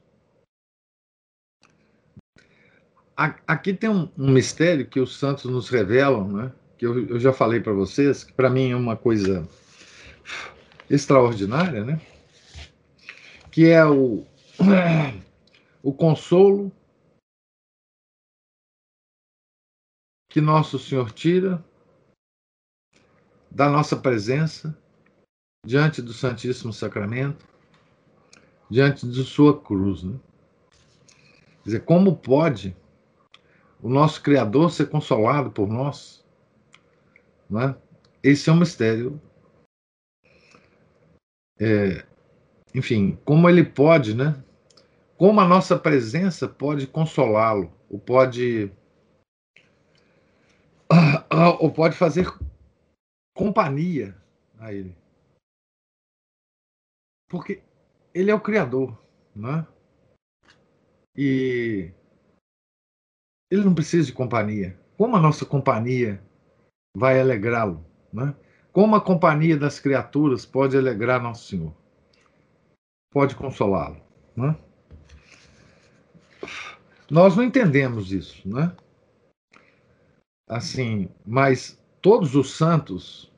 Aqui 3.16 3.72
tem 3.72 3.88
um, 3.88 4.12
um 4.18 4.33
mistério 4.33 4.90
que 4.90 4.98
os 4.98 5.16
santos 5.16 5.44
nos 5.44 5.68
revelam, 5.68 6.27
né? 6.33 6.63
Que 6.77 6.87
eu, 6.87 7.09
eu 7.09 7.21
já 7.21 7.33
falei 7.33 7.61
para 7.61 7.73
vocês, 7.73 8.25
que 8.25 8.33
para 8.33 8.51
mim 8.51 8.71
é 8.71 8.77
uma 8.77 8.97
coisa 8.97 9.49
extraordinária, 10.89 11.85
né? 11.85 12.01
Que 13.51 13.71
é 13.71 13.85
o, 13.85 14.27
o 15.83 15.93
consolo 15.93 16.73
que 20.29 20.41
Nosso 20.41 20.79
Senhor 20.79 21.13
tira 21.13 21.65
da 23.49 23.71
nossa 23.71 23.97
presença 23.97 24.77
diante 25.65 26.03
do 26.03 26.13
Santíssimo 26.13 26.73
Sacramento, 26.73 27.47
diante 28.69 29.07
de 29.09 29.23
Sua 29.23 29.61
cruz. 29.61 30.03
Né? 30.03 30.19
Quer 31.63 31.65
dizer, 31.65 31.85
como 31.85 32.17
pode 32.17 32.77
o 33.81 33.89
nosso 33.89 34.21
Criador 34.23 34.73
ser 34.73 34.91
consolado 34.91 35.53
por 35.53 35.69
nós? 35.69 36.24
Né? 37.55 37.77
Esse 38.21 38.51
é 38.51 38.53
um 38.53 38.57
mistério. 38.57 39.21
É, 41.61 42.05
enfim, 42.75 43.17
como 43.25 43.49
ele 43.49 43.62
pode, 43.62 44.12
né? 44.12 44.43
Como 45.17 45.40
a 45.40 45.47
nossa 45.47 45.79
presença 45.79 46.49
pode 46.49 46.88
consolá-lo, 46.88 47.73
ou 47.88 48.01
pode, 48.01 48.73
ou 51.61 51.73
pode 51.73 51.97
fazer 51.97 52.27
companhia 53.37 54.21
a 54.59 54.73
ele. 54.73 54.97
Porque 57.29 57.62
ele 58.12 58.33
é 58.33 58.35
o 58.35 58.40
Criador, 58.40 59.01
né? 59.33 59.64
E 61.17 61.93
ele 63.49 63.62
não 63.62 63.77
precisa 63.77 64.07
de 64.07 64.12
companhia. 64.12 64.77
Como 64.97 65.14
a 65.14 65.21
nossa 65.21 65.47
companhia 65.47 66.21
vai 66.94 67.20
alegrá-lo. 67.20 67.85
Né? 68.12 68.35
Como 68.72 68.94
a 68.94 69.00
companhia 69.00 69.57
das 69.57 69.80
criaturas 69.80 70.46
pode 70.46 70.76
alegrar 70.76 71.22
Nosso 71.22 71.48
Senhor? 71.48 71.74
Pode 73.11 73.35
consolá-lo. 73.35 74.00
Né? 74.37 74.57
Nós 77.11 77.37
não 77.37 77.44
entendemos 77.44 78.12
isso, 78.12 78.48
né? 78.48 78.74
Assim, 80.48 81.09
mas 81.24 81.80
todos 82.00 82.35
os 82.35 82.57
santos 82.57 83.33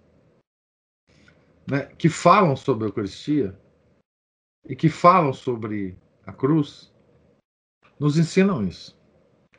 né, 1.70 1.86
que 1.98 2.08
falam 2.08 2.56
sobre 2.56 2.84
a 2.84 2.88
Eucaristia 2.88 3.58
e 4.64 4.74
que 4.74 4.88
falam 4.88 5.32
sobre 5.32 5.96
a 6.24 6.32
cruz 6.32 6.92
nos 7.98 8.18
ensinam 8.18 8.66
isso. 8.66 8.98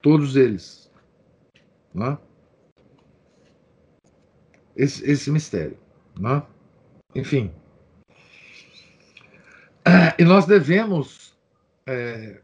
Todos 0.01 0.35
eles. 0.35 0.91
Né? 1.93 2.17
Esse, 4.77 5.03
esse 5.09 5.31
mistério. 5.31 5.77
Né? 6.17 6.47
Enfim. 7.15 7.53
E 10.19 10.23
nós 10.23 10.45
devemos 10.45 11.37
é, 11.87 12.43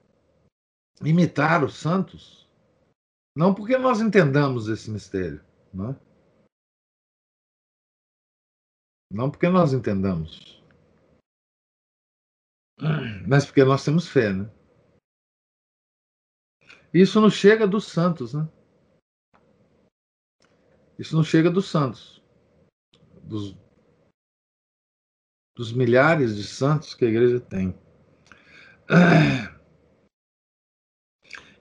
imitar 1.02 1.64
os 1.64 1.76
santos, 1.76 2.50
não 3.36 3.54
porque 3.54 3.78
nós 3.78 4.00
entendamos 4.00 4.68
esse 4.68 4.90
mistério, 4.90 5.44
né? 5.74 5.96
não 9.12 9.30
porque 9.30 9.50
nós 9.50 9.74
entendamos, 9.74 10.64
mas 13.28 13.46
porque 13.46 13.64
nós 13.64 13.84
temos 13.84 14.08
fé. 14.08 14.32
Né? 14.32 14.50
Isso 16.94 17.20
não 17.20 17.30
chega 17.30 17.68
dos 17.68 17.86
santos, 17.86 18.34
né? 18.34 18.48
Isso 20.98 21.16
não 21.16 21.24
chega 21.24 21.50
dos 21.50 21.66
santos 21.66 22.23
dos, 23.24 23.58
dos 25.56 25.72
milhares 25.72 26.36
de 26.36 26.44
santos 26.44 26.94
que 26.94 27.06
a 27.06 27.10
igreja 27.10 27.40
tem. 27.40 27.76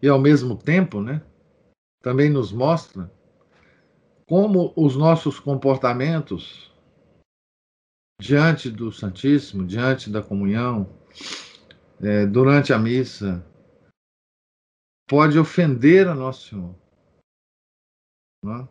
E 0.03 0.09
ao 0.09 0.19
mesmo 0.19 0.57
tempo, 0.57 1.01
né, 1.01 1.25
também 2.03 2.29
nos 2.29 2.53
mostra 2.53 3.11
como 4.27 4.73
os 4.77 4.97
nossos 4.97 5.39
comportamentos 5.39 6.73
diante 8.21 8.71
do 8.71 8.91
Santíssimo, 8.93 9.67
diante 9.67 10.11
da 10.11 10.23
comunhão, 10.23 10.89
é, 12.01 12.27
durante 12.27 12.73
a 12.73 12.79
missa, 12.79 13.45
pode 15.09 15.39
ofender 15.39 16.09
a 16.09 16.15
Nosso 16.15 16.49
Senhor. 16.49 16.75
Né? 18.45 18.69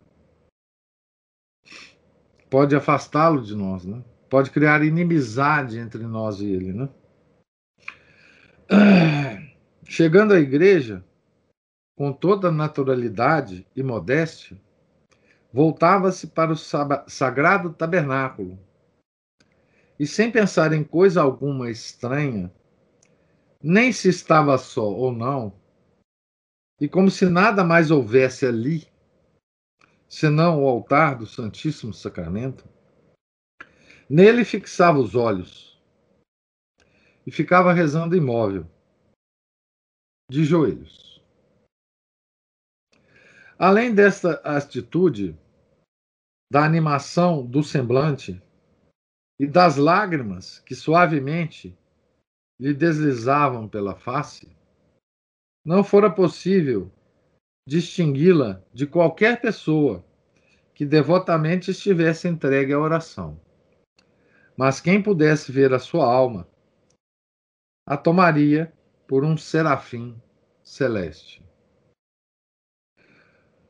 Pode 2.52 2.76
afastá-lo 2.76 3.42
de 3.42 3.56
nós, 3.56 3.86
né? 3.86 4.04
pode 4.30 4.52
criar 4.52 4.84
inimizade 4.84 5.80
entre 5.80 6.04
nós 6.04 6.42
e 6.42 6.46
ele. 6.46 6.74
Né? 6.74 6.90
Chegando 9.88 10.34
à 10.34 10.40
igreja, 10.40 11.02
com 11.98 12.12
toda 12.12 12.52
naturalidade 12.52 13.66
e 13.74 13.82
modéstia, 13.82 14.58
voltava-se 15.52 16.28
para 16.28 16.52
o 16.52 16.58
sagrado 17.08 17.72
tabernáculo 17.72 18.60
e, 19.98 20.06
sem 20.06 20.30
pensar 20.30 20.74
em 20.74 20.84
coisa 20.84 21.22
alguma 21.22 21.72
estranha, 21.72 22.52
nem 23.64 23.94
se 23.94 24.10
estava 24.10 24.58
só 24.58 24.90
ou 24.90 25.14
não, 25.14 25.54
e 26.82 26.88
como 26.88 27.10
se 27.10 27.30
nada 27.30 27.64
mais 27.64 27.92
houvesse 27.92 28.46
ali, 28.46 28.91
senão 30.12 30.62
o 30.62 30.68
altar 30.68 31.18
do 31.18 31.26
Santíssimo 31.26 31.94
Sacramento, 31.94 32.68
nele 34.10 34.44
fixava 34.44 35.00
os 35.00 35.16
olhos 35.16 35.82
e 37.26 37.32
ficava 37.32 37.72
rezando 37.72 38.14
imóvel, 38.14 38.70
de 40.30 40.44
joelhos. 40.44 41.24
Além 43.58 43.96
desta 43.96 44.34
atitude, 44.44 45.38
da 46.52 46.66
animação 46.66 47.46
do 47.46 47.64
semblante 47.64 48.42
e 49.40 49.48
das 49.48 49.78
lágrimas 49.78 50.60
que 50.60 50.76
suavemente 50.76 51.78
lhe 52.60 52.74
deslizavam 52.74 53.66
pela 53.66 53.96
face, 53.96 54.54
não 55.64 55.86
fora 55.86 56.14
possível 56.14 56.92
distingui-la 57.66 58.62
de 58.74 58.88
qualquer 58.88 59.40
pessoa 59.40 60.06
que 60.74 60.86
devotamente 60.86 61.72
estivesse 61.72 62.28
entregue 62.28 62.74
à 62.74 62.80
oração. 62.80 63.40
Mas 64.58 64.80
quem 64.80 65.02
pudesse 65.02 65.52
ver 65.52 65.74
a 65.74 65.80
sua 65.80 66.06
alma, 66.06 66.48
a 67.86 67.98
tomaria 67.98 68.72
por 69.08 69.24
um 69.24 69.38
serafim 69.38 70.16
celeste. 70.64 71.44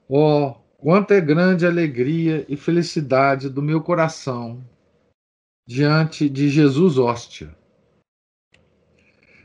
Oh, 0.07 0.55
quanto 0.77 1.13
é 1.13 1.21
grande 1.21 1.65
alegria 1.65 2.45
e 2.49 2.57
felicidade 2.57 3.49
do 3.49 3.61
meu 3.61 3.81
coração 3.81 4.63
diante 5.65 6.29
de 6.29 6.49
Jesus 6.49 6.97
hóstia. 6.97 7.55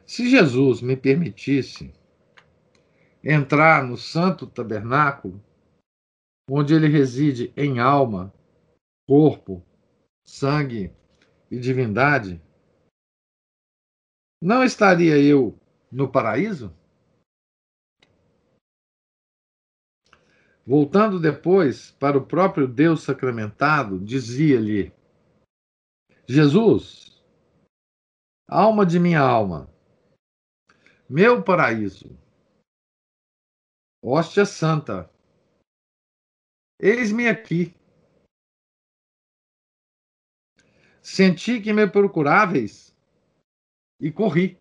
Se 0.05 0.29
Jesus 0.29 0.81
me 0.81 0.97
permitisse 0.97 1.93
entrar 3.29 3.83
no 3.83 3.97
santo 3.97 4.47
tabernáculo, 4.47 5.43
onde 6.49 6.73
ele 6.73 6.87
reside 6.87 7.53
em 7.57 7.81
alma, 7.81 8.33
corpo, 9.09 9.67
sangue 10.25 10.95
e 11.51 11.59
divindade, 11.59 12.41
não 14.41 14.63
estaria 14.63 15.21
eu 15.21 15.59
no 15.91 16.09
paraíso? 16.09 16.73
Voltando 20.65 21.19
depois 21.19 21.91
para 21.93 22.17
o 22.17 22.27
próprio 22.27 22.69
Deus 22.69 23.03
sacramentado, 23.03 23.99
dizia-lhe: 23.99 24.93
Jesus, 26.29 27.25
alma 28.49 28.87
de 28.87 29.01
minha 29.01 29.21
alma, 29.21 29.69
meu 31.09 31.43
paraíso, 31.43 32.17
Hóstia 34.03 34.45
Santa, 34.45 35.11
eis-me 36.79 37.29
aqui. 37.29 37.75
Senti 41.03 41.61
que 41.63 41.73
me 41.73 41.89
procuráveis 41.91 42.97
e 44.01 44.13
corri. 44.13 44.59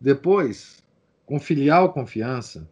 Depois, 0.00 0.84
com 1.24 1.38
filial 1.38 1.92
confiança, 1.92 2.68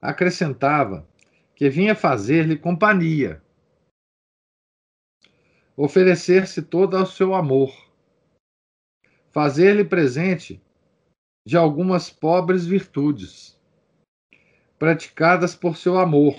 acrescentava 0.00 1.08
que 1.54 1.68
vinha 1.68 1.94
fazer-lhe 1.94 2.58
companhia, 2.58 3.42
oferecer-se 5.76 6.62
todo 6.62 6.96
ao 6.96 7.06
seu 7.06 7.34
amor, 7.34 7.70
fazer-lhe 9.30 9.84
presente 9.84 10.62
de 11.46 11.56
algumas 11.56 12.10
pobres 12.10 12.66
virtudes, 12.66 13.58
praticadas 14.78 15.54
por 15.54 15.76
seu 15.76 15.98
amor, 15.98 16.34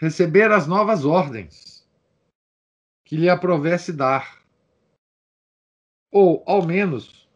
receber 0.00 0.50
as 0.52 0.66
novas 0.66 1.04
ordens 1.04 1.88
que 3.04 3.16
lhe 3.16 3.28
aprovesse 3.28 3.92
dar, 3.92 4.42
ou, 6.12 6.42
ao 6.46 6.64
menos, 6.64 7.28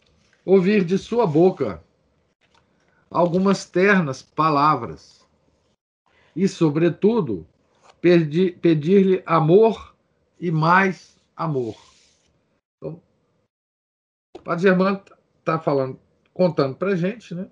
ouvir 0.45 0.85
de 0.85 0.99
sua 0.99 1.27
boca 1.27 1.83
algumas 3.11 3.67
ternas 3.67 4.23
palavras 4.23 5.29
e, 6.35 6.49
sobretudo, 6.49 7.47
pedir-lhe 8.01 9.23
amor 9.27 9.95
e 10.41 10.51
mais 10.51 11.21
amor. 11.37 11.77
Então, 12.77 13.01
Padre 14.43 14.63
Germano 14.63 15.03
está 15.43 15.59
falando, 15.59 16.01
contando 16.33 16.77
para 16.77 16.97
gente, 16.97 17.35
né? 17.35 17.51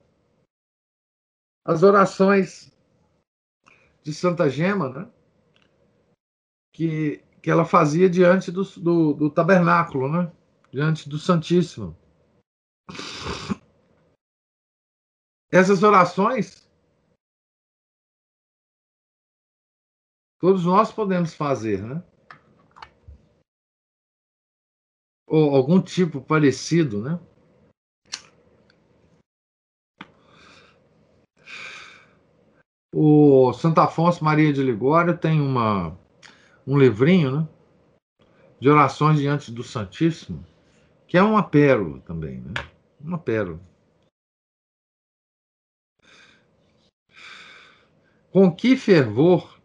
As 1.65 1.83
orações 1.83 2.73
de 4.03 4.15
Santa 4.15 4.49
Gema, 4.49 4.89
né? 4.89 5.13
Que, 6.73 7.19
que 7.43 7.51
ela 7.51 7.65
fazia 7.65 8.09
diante 8.09 8.51
do, 8.51 8.63
do, 8.63 9.15
do 9.15 9.31
tabernáculo, 9.31 10.11
né? 10.11 10.33
Diante 10.73 11.09
do 11.09 11.19
Santíssimo. 11.19 11.97
Essas 15.53 15.83
orações 15.83 16.71
todos 20.39 20.65
nós 20.65 20.93
podemos 20.93 21.35
fazer, 21.35 21.83
né? 21.83 22.03
Ou 25.27 25.55
algum 25.55 25.83
tipo 25.83 26.21
parecido, 26.21 27.03
né? 27.03 27.21
O 32.93 33.53
Santo 33.53 33.81
Afonso 33.81 34.25
Maria 34.25 34.53
de 34.53 34.63
Ligório 34.63 35.17
tem 35.17 35.41
uma, 35.41 35.97
um 36.67 36.77
livrinho, 36.77 37.41
né? 37.41 37.49
De 38.59 38.69
orações 38.69 39.19
diante 39.19 39.53
do 39.53 39.63
Santíssimo, 39.63 40.45
que 41.07 41.17
é 41.17 41.23
uma 41.23 41.43
pérola 41.43 42.01
também, 42.01 42.41
né? 42.41 42.53
Uma 43.01 43.17
pérola. 43.17 43.61
Com 48.33 48.55
que 48.55 48.77
fervor 48.77 49.61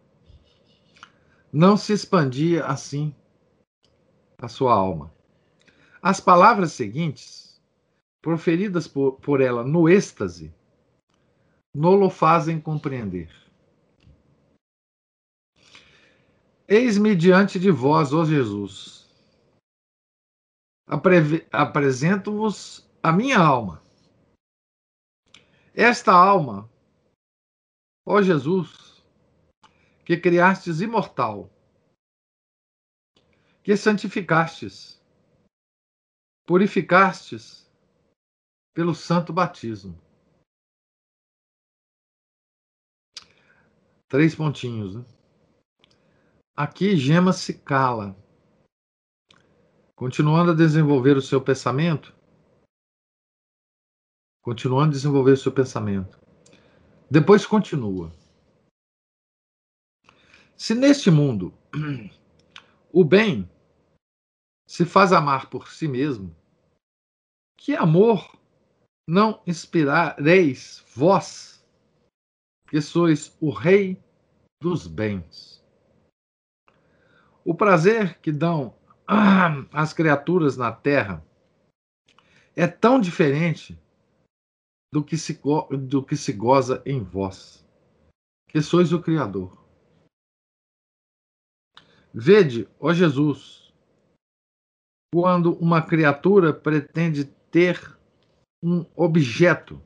não 1.51 1.75
se 1.75 1.93
expandia 1.93 2.65
assim 2.65 3.13
a 4.37 4.47
sua 4.47 4.73
alma. 4.73 5.11
As 6.01 6.19
palavras 6.19 6.73
seguintes, 6.73 7.59
proferidas 8.21 8.87
por, 8.87 9.13
por 9.13 9.41
ela 9.41 9.63
no 9.63 9.89
êxtase, 9.89 10.53
nolo 11.75 12.09
fazem 12.09 12.59
compreender. 12.59 13.29
Eis-me 16.65 17.13
diante 17.13 17.59
de 17.59 17.69
vós, 17.69 18.13
ó 18.13 18.23
Jesus. 18.23 19.05
Apresento-vos 21.51 22.89
a 23.03 23.11
minha 23.11 23.37
alma. 23.37 23.83
Esta 25.73 26.13
alma, 26.13 26.69
ó 28.05 28.21
Jesus, 28.21 29.03
que 30.05 30.15
criastes 30.15 30.79
imortal, 30.79 31.51
que 33.61 33.75
santificastes, 33.75 35.03
purificastes 36.45 37.69
pelo 38.73 38.95
santo 38.95 39.33
batismo 39.33 40.04
Três 44.07 44.35
pontinhos. 44.35 44.95
Né? 44.95 45.05
Aqui 46.55 46.95
Gema 46.95 47.33
se 47.33 47.53
cala. 47.53 48.15
Continuando 49.95 50.51
a 50.51 50.55
desenvolver 50.55 51.15
o 51.15 51.21
seu 51.21 51.41
pensamento, 51.41 52.13
continuando 54.41 54.89
a 54.89 54.93
desenvolver 54.93 55.31
o 55.31 55.37
seu 55.37 55.51
pensamento. 55.51 56.19
Depois 57.09 57.45
continua. 57.45 58.11
Se 60.57 60.75
neste 60.75 61.09
mundo 61.09 61.53
o 62.91 63.03
bem 63.03 63.49
se 64.67 64.85
faz 64.85 65.13
amar 65.13 65.49
por 65.49 65.69
si 65.69 65.87
mesmo, 65.87 66.35
que 67.57 67.73
amor 67.75 68.37
não 69.07 69.41
inspirareis 69.45 70.83
vós, 70.95 71.54
que 72.75 72.81
sois 72.81 73.33
o 73.39 73.51
rei 73.51 73.97
dos 74.61 74.85
bens? 74.85 75.63
O 77.45 77.55
prazer 77.55 78.19
que 78.19 78.33
dão 78.33 78.75
as 79.71 79.93
criaturas 79.93 80.57
na 80.57 80.73
terra 80.73 81.25
é 82.53 82.67
tão 82.67 82.99
diferente 82.99 83.81
do 84.91 85.01
que 85.01 85.17
se, 85.17 85.39
do 85.87 86.03
que 86.03 86.17
se 86.17 86.33
goza 86.33 86.83
em 86.85 87.01
vós, 87.01 87.65
que 88.49 88.61
sois 88.61 88.91
o 88.91 89.01
Criador. 89.01 89.57
Vede, 92.13 92.67
ó 92.77 92.91
Jesus, 92.91 93.73
quando 95.13 95.53
uma 95.59 95.81
criatura 95.81 96.53
pretende 96.53 97.23
ter 97.49 97.97
um 98.61 98.85
objeto, 98.97 99.81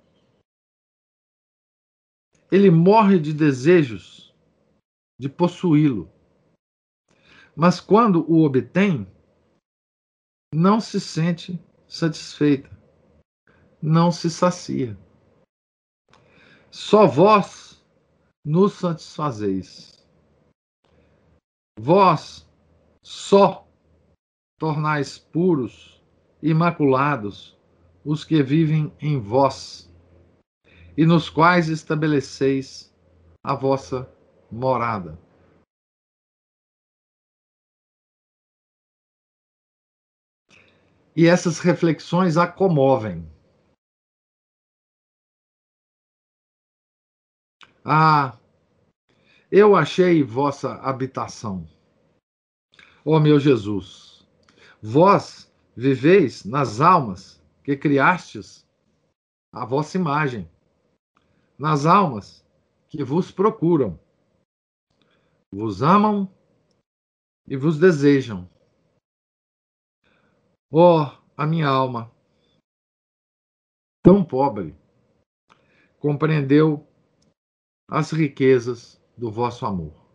ele 2.52 2.70
morre 2.70 3.20
de 3.20 3.34
desejos 3.34 4.34
de 5.20 5.28
possuí-lo. 5.28 6.10
Mas 7.56 7.80
quando 7.80 8.26
o 8.32 8.44
obtém, 8.46 9.06
não 10.54 10.80
se 10.80 11.00
sente 11.00 11.60
satisfeita, 11.88 12.70
não 13.82 14.12
se 14.12 14.30
sacia. 14.30 14.98
Só 16.72 17.06
vós 17.06 17.84
nos 18.46 18.74
satisfazeis. 18.74 20.08
Vós 21.80 22.48
só 23.04 23.68
tornais 24.58 25.18
puros, 25.18 26.02
imaculados, 26.42 27.58
os 28.04 28.24
que 28.24 28.42
vivem 28.42 28.94
em 29.00 29.20
vós, 29.20 29.89
e 31.00 31.06
nos 31.06 31.30
quais 31.30 31.70
estabeleceis 31.70 32.94
a 33.42 33.56
vossa 33.56 34.14
morada. 34.52 35.18
E 41.16 41.26
essas 41.26 41.60
reflexões 41.60 42.36
a 42.36 42.46
comovem. 42.46 43.26
Ah, 47.86 48.38
eu 49.50 49.78
achei 49.78 50.22
vossa 50.22 50.74
habitação. 50.82 51.66
Ó 53.06 53.16
oh, 53.16 53.20
meu 53.22 53.40
Jesus, 53.40 54.28
vós 54.82 55.50
viveis 55.78 56.44
nas 56.44 56.82
almas 56.82 57.42
que 57.64 57.78
criastes 57.78 58.68
a 59.54 59.66
vossa 59.66 59.98
imagem, 59.98 60.52
nas 61.60 61.86
almas 61.86 62.44
que 62.88 63.04
vos 63.04 63.32
procuram, 63.32 64.00
vos 65.52 65.84
amam 65.84 66.28
e 67.48 67.58
vos 67.58 67.78
desejam 67.78 68.50
Ó, 70.72 71.02
oh, 71.02 71.24
a 71.36 71.48
minha 71.48 71.68
alma, 71.68 72.12
tão 74.04 74.24
pobre, 74.24 74.76
compreendeu 75.98 76.88
as 77.90 78.12
riquezas 78.12 79.02
do 79.18 79.32
vosso 79.32 79.66
amor. 79.66 80.09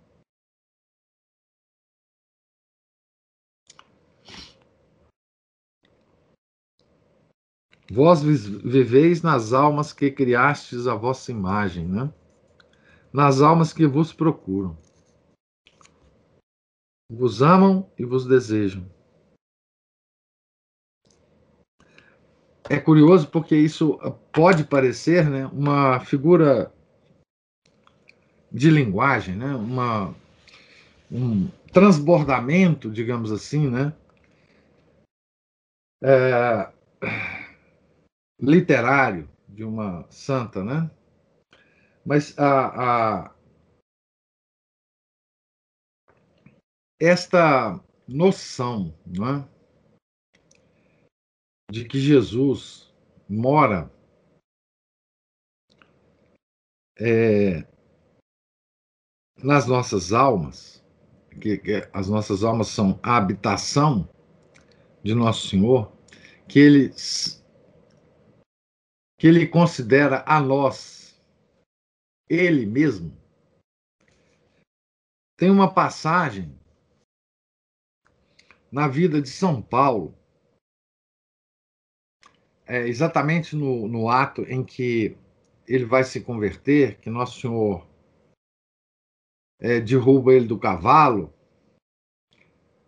Vós 7.94 8.22
viveis 8.22 9.22
nas 9.22 9.52
almas 9.52 9.92
que 9.92 10.10
criastes 10.10 10.86
a 10.86 10.94
vossa 10.94 11.30
imagem, 11.30 11.86
né? 11.86 12.12
nas 13.12 13.40
almas 13.40 13.72
que 13.72 13.86
vos 13.86 14.12
procuram. 14.12 14.76
Vos 17.08 17.40
amam 17.40 17.88
e 17.96 18.04
vos 18.04 18.26
desejam. 18.26 18.84
é 22.68 22.78
curioso 22.78 23.28
porque 23.28 23.54
isso 23.54 23.98
pode 24.32 24.64
parecer 24.64 25.28
né, 25.28 25.46
uma 25.52 26.00
figura 26.00 26.72
de 28.50 28.70
linguagem, 28.70 29.36
né, 29.36 29.54
uma, 29.54 30.14
um 31.10 31.48
transbordamento, 31.72 32.90
digamos 32.90 33.30
assim, 33.32 33.68
né, 33.68 33.92
é, 36.02 36.72
literário 38.44 39.28
de 39.48 39.64
uma 39.64 40.06
santa, 40.10 40.62
né? 40.62 40.90
Mas 42.04 42.38
a, 42.38 43.26
a, 43.26 43.34
esta 47.00 47.80
noção, 48.06 48.94
não 49.06 49.36
é? 49.36 49.54
de 51.70 51.84
que 51.84 51.98
Jesus 51.98 52.92
mora 53.28 53.90
é, 56.98 57.66
nas 59.42 59.66
nossas 59.66 60.12
almas, 60.12 60.84
que, 61.40 61.58
que, 61.58 61.88
as 61.92 62.08
nossas 62.08 62.44
almas 62.44 62.68
são 62.68 63.00
a 63.02 63.16
habitação 63.16 64.08
de 65.02 65.14
Nosso 65.14 65.48
Senhor, 65.48 65.92
que 66.48 66.58
ele, 66.58 66.92
que 69.24 69.28
ele 69.28 69.48
considera 69.48 70.22
a 70.26 70.38
nós, 70.38 71.18
ele 72.28 72.66
mesmo. 72.66 73.18
Tem 75.34 75.48
uma 75.48 75.72
passagem 75.72 76.54
na 78.70 78.86
vida 78.86 79.22
de 79.22 79.30
São 79.30 79.62
Paulo 79.62 80.14
é, 82.66 82.86
exatamente 82.86 83.56
no, 83.56 83.88
no 83.88 84.10
ato 84.10 84.42
em 84.42 84.62
que 84.62 85.16
ele 85.66 85.86
vai 85.86 86.04
se 86.04 86.20
converter, 86.20 87.00
que 87.00 87.08
Nosso 87.08 87.40
Senhor 87.40 87.88
é, 89.58 89.80
derruba 89.80 90.34
ele 90.34 90.46
do 90.46 90.58
cavalo, 90.58 91.32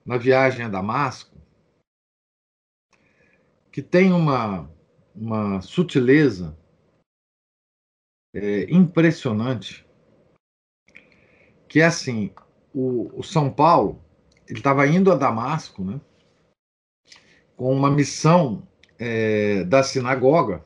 na 0.04 0.18
viagem 0.18 0.66
a 0.66 0.68
Damasco, 0.68 1.34
que 3.72 3.80
tem 3.80 4.12
uma, 4.12 4.70
uma 5.16 5.60
sutileza 5.62 6.56
é, 8.34 8.66
impressionante, 8.70 9.86
que 11.68 11.80
é 11.80 11.86
assim, 11.86 12.30
o, 12.74 13.10
o 13.18 13.22
São 13.22 13.50
Paulo, 13.50 14.04
ele 14.46 14.58
estava 14.58 14.86
indo 14.86 15.10
a 15.10 15.14
Damasco, 15.14 15.82
né, 15.82 16.00
com 17.56 17.72
uma 17.72 17.90
missão 17.90 18.68
é, 18.98 19.64
da 19.64 19.82
sinagoga 19.82 20.62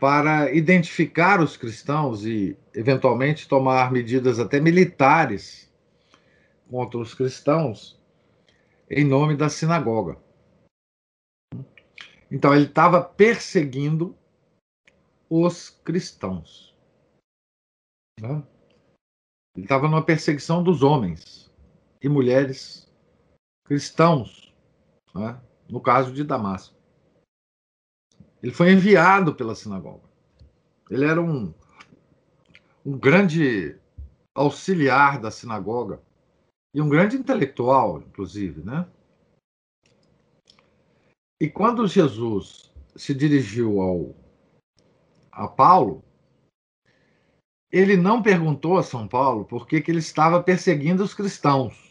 para 0.00 0.52
identificar 0.52 1.40
os 1.40 1.56
cristãos 1.56 2.24
e, 2.24 2.56
eventualmente, 2.74 3.46
tomar 3.46 3.92
medidas 3.92 4.40
até 4.40 4.58
militares 4.58 5.70
contra 6.68 6.98
os 6.98 7.14
cristãos 7.14 8.00
em 8.90 9.04
nome 9.04 9.36
da 9.36 9.48
sinagoga. 9.48 10.16
Então, 12.30 12.54
ele 12.54 12.66
estava 12.66 13.02
perseguindo 13.02 14.16
os 15.28 15.70
cristãos. 15.70 16.76
Né? 18.20 18.42
Ele 19.56 19.64
estava 19.64 19.88
numa 19.88 20.04
perseguição 20.04 20.62
dos 20.62 20.82
homens 20.82 21.50
e 22.02 22.08
mulheres 22.08 22.90
cristãos. 23.64 24.54
Né? 25.14 25.40
no 25.70 25.80
caso 25.80 26.12
de 26.12 26.24
Damasco. 26.24 26.74
Ele 28.42 28.52
foi 28.52 28.72
enviado 28.72 29.34
pela 29.34 29.54
sinagoga. 29.54 30.08
Ele 30.90 31.04
era 31.04 31.20
um, 31.20 31.54
um 32.84 32.98
grande 32.98 33.78
auxiliar 34.34 35.20
da 35.20 35.30
sinagoga 35.30 36.00
e 36.74 36.80
um 36.80 36.88
grande 36.88 37.16
intelectual, 37.16 38.00
inclusive, 38.00 38.62
né? 38.62 38.86
E 41.40 41.48
quando 41.48 41.86
Jesus 41.86 42.70
se 42.94 43.14
dirigiu 43.14 43.80
ao 43.80 44.14
a 45.32 45.48
Paulo, 45.48 46.04
ele 47.72 47.96
não 47.96 48.22
perguntou 48.22 48.76
a 48.76 48.82
São 48.82 49.08
Paulo 49.08 49.44
por 49.44 49.66
que, 49.66 49.80
que 49.80 49.90
ele 49.90 50.00
estava 50.00 50.42
perseguindo 50.42 51.02
os 51.02 51.14
cristãos. 51.14 51.90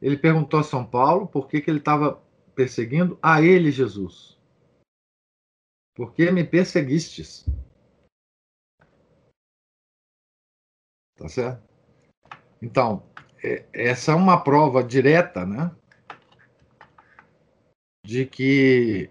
ele 0.00 0.16
perguntou 0.16 0.60
a 0.60 0.64
São 0.64 0.88
Paulo 0.88 1.26
por 1.26 1.48
que, 1.48 1.60
que 1.60 1.70
ele 1.70 1.78
estava 1.78 2.22
perseguindo 2.54 3.18
a 3.22 3.42
ele, 3.42 3.70
Jesus. 3.70 4.38
Por 5.94 6.12
que 6.14 6.30
me 6.30 6.44
perseguistes? 6.44 7.44
Tá 11.16 11.28
certo? 11.28 11.66
Então, 12.62 13.02
é, 13.42 13.66
essa 13.72 14.12
é 14.12 14.14
uma 14.14 14.42
prova 14.42 14.82
direta, 14.82 15.44
né? 15.44 15.74
De 18.08 18.24
que 18.24 19.10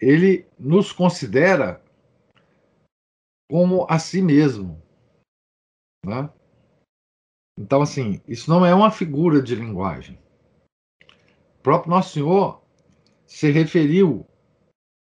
ele 0.00 0.48
nos 0.58 0.90
considera 0.90 1.84
como 3.46 3.86
a 3.90 3.98
si 3.98 4.22
mesmo. 4.22 4.82
Né? 6.02 6.32
Então, 7.60 7.82
assim, 7.82 8.22
isso 8.26 8.48
não 8.48 8.64
é 8.64 8.74
uma 8.74 8.90
figura 8.90 9.42
de 9.42 9.54
linguagem. 9.54 10.18
O 11.58 11.62
próprio 11.62 11.90
Nosso 11.90 12.14
Senhor 12.14 12.64
se 13.26 13.50
referiu 13.50 14.26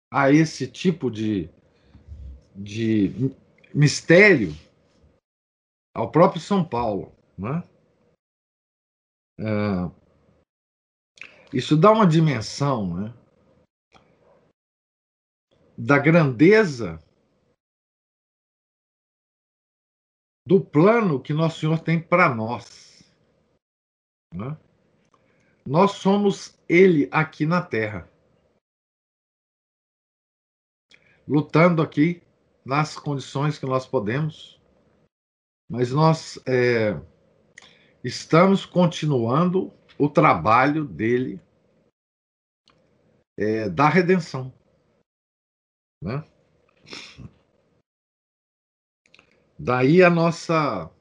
a 0.08 0.30
esse 0.30 0.70
tipo 0.70 1.10
de, 1.10 1.50
de 2.54 3.34
mistério 3.74 4.52
ao 5.92 6.08
próprio 6.08 6.40
São 6.40 6.64
Paulo. 6.64 7.12
Né? 7.36 7.64
É, 9.40 10.01
isso 11.52 11.76
dá 11.76 11.90
uma 11.92 12.06
dimensão 12.06 12.96
né, 12.96 13.14
da 15.76 15.98
grandeza 15.98 16.98
do 20.46 20.60
plano 20.60 21.22
que 21.22 21.32
Nosso 21.32 21.60
Senhor 21.60 21.78
tem 21.80 22.00
para 22.00 22.34
nós. 22.34 23.04
Né? 24.34 24.56
Nós 25.66 25.92
somos 25.92 26.58
Ele 26.68 27.08
aqui 27.12 27.46
na 27.46 27.62
Terra, 27.62 28.10
lutando 31.28 31.82
aqui 31.82 32.22
nas 32.64 32.96
condições 32.98 33.58
que 33.58 33.66
nós 33.66 33.86
podemos, 33.86 34.60
mas 35.68 35.92
nós 35.92 36.38
é, 36.46 37.00
estamos 38.02 38.64
continuando 38.66 39.72
o 40.02 40.10
trabalho 40.10 40.84
dele 40.84 41.40
é, 43.38 43.68
da 43.68 43.88
redenção. 43.88 44.52
Né? 46.02 46.24
Daí 49.56 50.02
a 50.02 50.10
nossa 50.10 50.92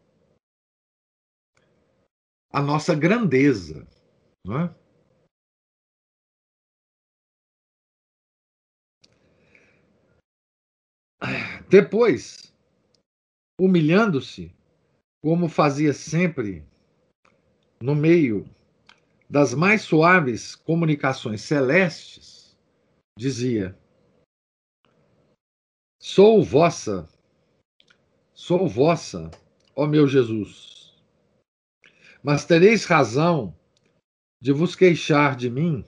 a 2.53 2.61
nossa 2.61 2.93
grandeza, 2.93 3.87
não 4.45 4.65
é? 4.65 4.75
Depois, 11.67 12.53
humilhando-se, 13.59 14.53
como 15.23 15.49
fazia 15.49 15.91
sempre, 15.91 16.63
no 17.81 17.95
meio 17.95 18.45
das 19.31 19.53
mais 19.53 19.83
suaves 19.83 20.55
comunicações 20.55 21.41
celestes, 21.41 22.55
dizia: 23.17 23.75
Sou 25.99 26.43
vossa 26.43 27.07
Sou 28.43 28.67
vossa, 28.67 29.29
ó 29.75 29.85
meu 29.85 30.07
Jesus. 30.07 30.99
Mas 32.23 32.43
tereis 32.43 32.85
razão 32.85 33.55
de 34.41 34.51
vos 34.51 34.75
queixar 34.75 35.35
de 35.35 35.47
mim, 35.47 35.85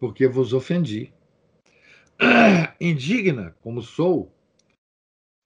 porque 0.00 0.26
vos 0.26 0.54
ofendi. 0.54 1.12
Indigna 2.80 3.54
como 3.60 3.82
sou, 3.82 4.34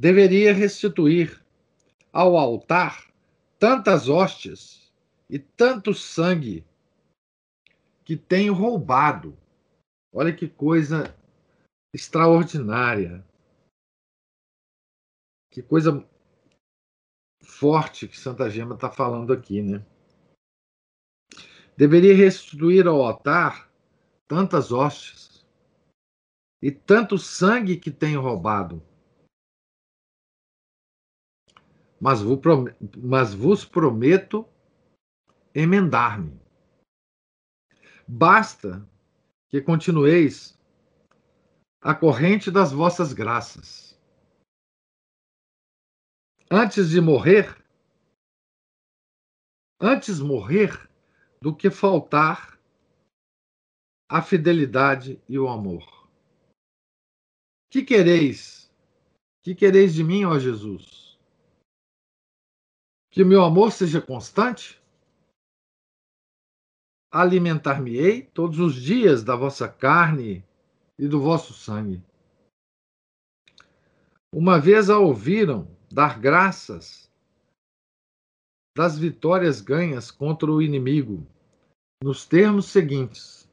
deveria 0.00 0.54
restituir 0.54 1.44
ao 2.12 2.37
altar 2.37 3.12
tantas 3.59 4.09
hóstias 4.09 4.92
e 5.28 5.40
tanto 5.40 5.92
sangue 5.92 6.64
que 8.07 8.16
tenho 8.16 8.55
roubado. 8.55 9.37
Olha 10.14 10.35
que 10.35 10.49
coisa 10.49 11.12
extraordinária. 11.92 13.27
Que 15.51 15.61
coisa 15.61 16.09
forte 17.42 18.07
que 18.07 18.16
Santa 18.16 18.49
Gema 18.49 18.77
está 18.77 18.90
falando 18.90 19.33
aqui, 19.33 19.61
né? 19.61 19.85
Deveria 21.77 22.14
restituir 22.14 22.87
ao 22.87 23.03
altar 23.03 23.71
tantas 24.29 24.71
hostes 24.71 25.45
e 26.62 26.71
tanto 26.71 27.19
sangue 27.19 27.77
que 27.77 27.90
tenho 27.90 28.21
roubado. 28.21 28.81
Mas 32.01 32.23
vos, 32.23 33.64
prometo 33.64 34.49
emendar-me. 35.53 36.45
Basta 38.09 38.88
que 39.49 39.61
continueis 39.61 40.59
a 41.81 41.95
corrente 41.95 42.51
das 42.51 42.73
vossas 42.73 43.12
graças 43.12 43.87
antes 46.51 46.90
de 46.90 47.01
morrer, 47.01 47.57
antes 49.81 50.21
morrer 50.21 50.88
do 51.40 51.55
que 51.55 51.71
faltar 51.71 52.59
a 54.09 54.23
fidelidade 54.23 55.21
e 55.29 55.38
o 55.38 55.49
amor. 55.49 56.09
Que 57.69 57.85
quereis? 57.85 58.73
Que 59.42 59.55
quereis 59.55 59.92
de 59.95 60.05
mim, 60.05 60.25
ó 60.25 60.38
Jesus? 60.38 61.19
Que 63.11 63.23
o 63.23 63.27
meu 63.27 63.42
amor 63.42 63.73
seja 63.73 64.01
constante? 64.01 64.81
Alimentar-me-ei 67.11 68.23
todos 68.23 68.59
os 68.59 68.75
dias 68.75 69.23
da 69.23 69.37
vossa 69.37 69.69
carne 69.69 70.45
e 70.99 71.07
do 71.07 71.21
vosso 71.21 71.53
sangue. 71.53 72.03
Uma 74.33 74.61
vez 74.61 74.90
a 74.90 74.99
ouviram 74.99 75.69
dar 75.90 76.19
graças 76.19 77.11
das 78.77 78.99
vitórias 78.99 79.62
ganhas 79.62 80.11
contra 80.11 80.51
o 80.51 80.61
inimigo, 80.61 81.27
nos 82.03 82.27
termos 82.27 82.66
seguintes: 82.66 83.49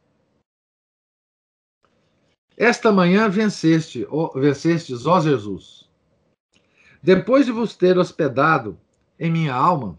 Esta 2.58 2.92
manhã 2.92 3.30
venceste, 3.30 4.06
ó, 4.10 4.38
vencestes, 4.38 5.06
ó 5.06 5.22
Jesus. 5.22 5.90
Depois 7.02 7.46
de 7.46 7.52
vos 7.52 7.76
ter 7.76 7.98
hospedado 7.98 8.78
em 9.18 9.32
minha 9.32 9.54
alma, 9.54 9.98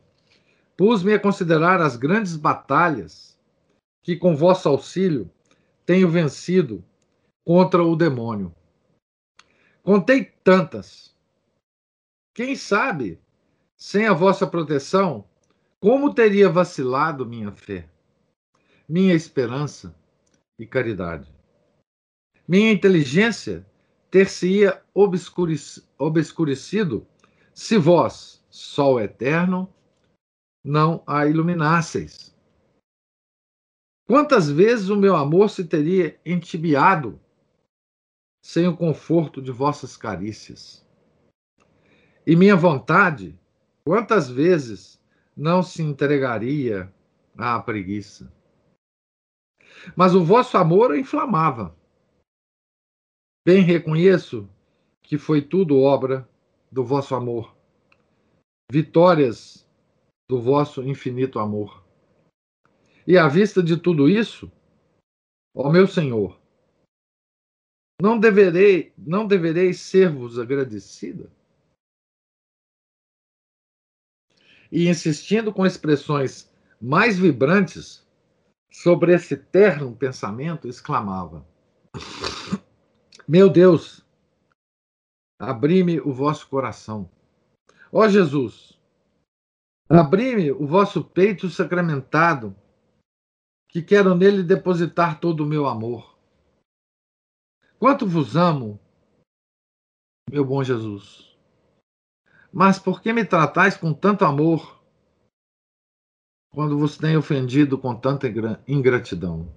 pus-me 0.77 1.15
a 1.15 1.21
considerar 1.21 1.81
as 1.81 1.97
grandes 1.97 2.37
batalhas 2.37 3.34
que, 4.05 4.15
com 4.15 4.37
vosso 4.37 4.69
auxílio, 4.69 5.29
tenho 5.85 6.09
vencido 6.09 6.85
contra 7.45 7.83
o 7.83 7.97
demônio. 7.97 8.55
Contei 9.83 10.25
tantas 10.25 11.15
quem 12.35 12.57
sabe, 12.57 13.21
sem 13.77 14.09
a 14.09 14.13
vossa 14.13 14.45
proteção, 14.45 15.25
como 15.79 16.13
teria 16.13 16.49
vacilado 16.49 17.25
minha 17.25 17.53
fé, 17.53 17.89
minha 18.89 19.15
esperança 19.15 19.95
e 20.59 20.67
caridade? 20.67 21.33
Minha 22.47 22.73
inteligência 22.73 23.65
ter-se-ia 24.11 24.83
obscurecido 25.97 27.07
se 27.55 27.79
vós, 27.79 28.45
Sol 28.51 29.01
eterno, 29.01 29.73
não 30.65 31.05
a 31.07 31.27
iluminasseis. 31.27 32.34
Quantas 34.07 34.51
vezes 34.51 34.91
o 34.91 34.97
meu 34.97 35.17
amor 35.17 35.49
se 35.49 35.65
teria 35.65 36.21
entibiado 36.27 37.19
sem 38.45 38.69
o 38.69 38.77
conforto 38.77 39.41
de 39.41 39.51
vossas 39.51 39.97
carícias? 39.97 40.87
E 42.27 42.37
minha 42.37 42.55
vontade, 42.55 43.39
quantas 43.87 44.29
vezes 44.29 45.03
não 45.35 45.63
se 45.63 45.83
entregaria 45.83 46.93
à 47.37 47.59
preguiça? 47.61 48.31
Mas 49.97 50.15
o 50.15 50.23
vosso 50.23 50.57
amor 50.59 50.97
inflamava. 50.97 51.75
Bem 53.47 53.63
reconheço 53.63 54.49
que 55.03 55.17
foi 55.17 55.41
tudo 55.41 55.81
obra 55.81 56.29
do 56.71 56.85
vosso 56.85 57.15
amor, 57.15 57.55
vitórias 58.71 59.69
do 60.29 60.41
vosso 60.41 60.83
infinito 60.83 61.39
amor. 61.39 61.84
E 63.07 63.19
à 63.19 63.29
vista 63.29 63.63
de 63.63 63.77
tudo 63.77 64.09
isso, 64.09 64.51
ó 65.55 65.71
meu 65.71 65.87
Senhor, 65.87 66.41
não 68.01 68.19
deverei, 68.19 68.93
não 68.97 69.27
deverei 69.27 69.73
ser-vos 69.73 70.39
agradecida? 70.39 71.31
e 74.75 74.89
insistindo 74.89 75.53
com 75.53 75.65
expressões 75.65 76.53
mais 76.81 77.17
vibrantes 77.17 78.05
sobre 78.73 79.15
esse 79.15 79.37
terno 79.37 79.95
pensamento, 79.95 80.67
exclamava: 80.67 81.47
Meu 83.27 83.49
Deus, 83.49 84.05
abri-me 85.41 86.01
o 86.01 86.13
vosso 86.13 86.49
coração. 86.49 87.09
Ó 87.93 88.09
Jesus, 88.09 88.77
abri-me 89.89 90.51
o 90.51 90.67
vosso 90.67 91.05
peito 91.05 91.49
sacramentado, 91.49 92.53
que 93.75 93.83
quero 93.83 94.15
nele 94.15 94.45
depositar 94.45 95.19
todo 95.19 95.41
o 95.41 95.47
meu 95.47 95.67
amor. 95.67 96.17
Quanto 97.77 98.07
vos 98.07 98.37
amo, 98.37 98.79
meu 100.31 100.45
bom 100.45 100.63
Jesus. 100.63 101.37
Mas 102.53 102.79
por 102.79 103.03
que 103.03 103.13
me 103.13 103.25
tratais 103.25 103.77
com 103.77 103.93
tanto 103.93 104.25
amor 104.25 104.81
quando 106.53 106.79
vos 106.79 106.97
tenho 106.97 107.19
ofendido 107.19 107.77
com 107.77 107.97
tanta 107.97 108.29
ingratidão? 108.69 109.53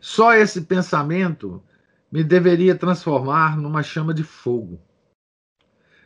Só 0.00 0.34
esse 0.34 0.62
pensamento 0.62 1.62
me 2.10 2.24
deveria 2.24 2.76
transformar 2.76 3.56
numa 3.56 3.84
chama 3.84 4.12
de 4.12 4.24
fogo, 4.24 4.82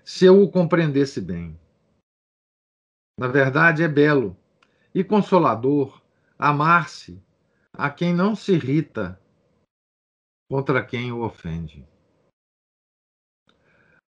se 0.04 0.26
eu 0.26 0.42
o 0.42 0.50
compreendesse 0.50 1.22
bem. 1.22 1.58
Na 3.18 3.28
verdade, 3.28 3.82
é 3.82 3.88
belo 3.88 4.36
e 4.94 5.02
consolador 5.02 5.99
amar-se 6.40 7.22
a 7.70 7.90
quem 7.90 8.14
não 8.14 8.34
se 8.34 8.52
irrita 8.52 9.20
contra 10.50 10.82
quem 10.82 11.12
o 11.12 11.22
ofende. 11.22 11.86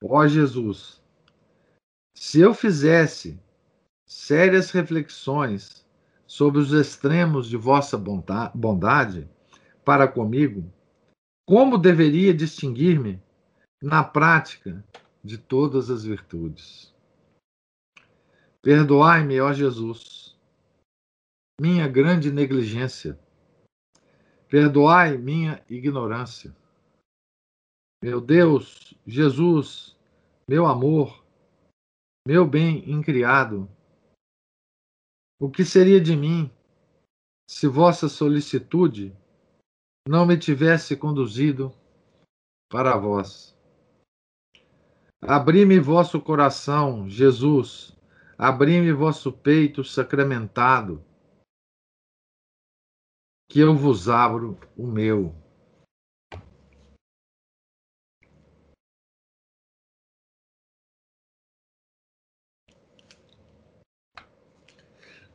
Ó 0.03 0.27
Jesus, 0.27 1.05
se 2.17 2.41
eu 2.41 2.55
fizesse 2.55 3.39
sérias 4.07 4.71
reflexões 4.71 5.87
sobre 6.27 6.59
os 6.59 6.73
extremos 6.73 7.47
de 7.47 7.59
vossa 7.59 7.99
bondade 7.99 9.29
para 9.85 10.09
comigo, 10.09 10.73
como 11.47 11.77
deveria 11.77 12.33
distinguir-me 12.33 13.23
na 13.83 14.03
prática 14.03 14.83
de 15.23 15.37
todas 15.37 15.91
as 15.91 16.03
virtudes? 16.03 16.95
Perdoai-me, 18.63 19.39
ó 19.39 19.53
Jesus, 19.53 20.32
minha 21.61 21.87
grande 21.89 22.31
negligência. 22.31 23.19
Perdoai 24.49 25.17
minha 25.17 25.65
ignorância. 25.69 26.55
Meu 28.03 28.21
Deus, 28.21 28.95
Jesus, 29.07 29.97
meu 30.49 30.67
amor, 30.67 31.25
meu 32.27 32.47
bem 32.47 32.91
incriado, 32.91 33.71
o 35.41 35.51
que 35.51 35.65
seria 35.65 36.01
de 36.01 36.17
mim 36.17 36.51
se 37.49 37.67
vossa 37.67 38.09
solicitude 38.09 39.17
não 40.09 40.27
me 40.27 40.37
tivesse 40.37 40.97
conduzido 40.97 41.73
para 42.71 42.97
vós? 42.97 43.57
Abri-me 45.21 45.79
vosso 45.79 46.21
coração, 46.21 47.09
Jesus, 47.09 47.97
abri-me 48.37 48.93
vosso 48.93 49.33
peito 49.33 49.85
sacramentado, 49.85 51.05
que 53.49 53.61
eu 53.61 53.77
vos 53.77 54.09
abro 54.09 54.59
o 54.77 54.87
meu. 54.87 55.35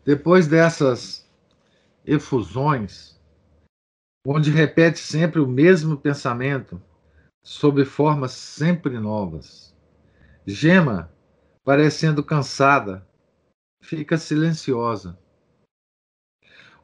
Depois 0.05 0.47
dessas 0.47 1.29
efusões, 2.05 3.19
onde 4.25 4.51
repete 4.51 4.99
sempre 4.99 5.39
o 5.39 5.47
mesmo 5.47 5.97
pensamento, 5.97 6.81
sob 7.43 7.83
formas 7.85 8.31
sempre 8.31 8.99
novas, 8.99 9.75
Gema, 10.45 11.11
parecendo 11.61 12.23
cansada, 12.23 13.05
fica 13.81 14.17
silenciosa. 14.17 15.19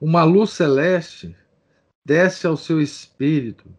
Uma 0.05 0.25
luz 0.25 0.49
celeste 0.49 1.33
desce 2.05 2.45
ao 2.45 2.57
seu 2.57 2.81
espírito 2.81 3.73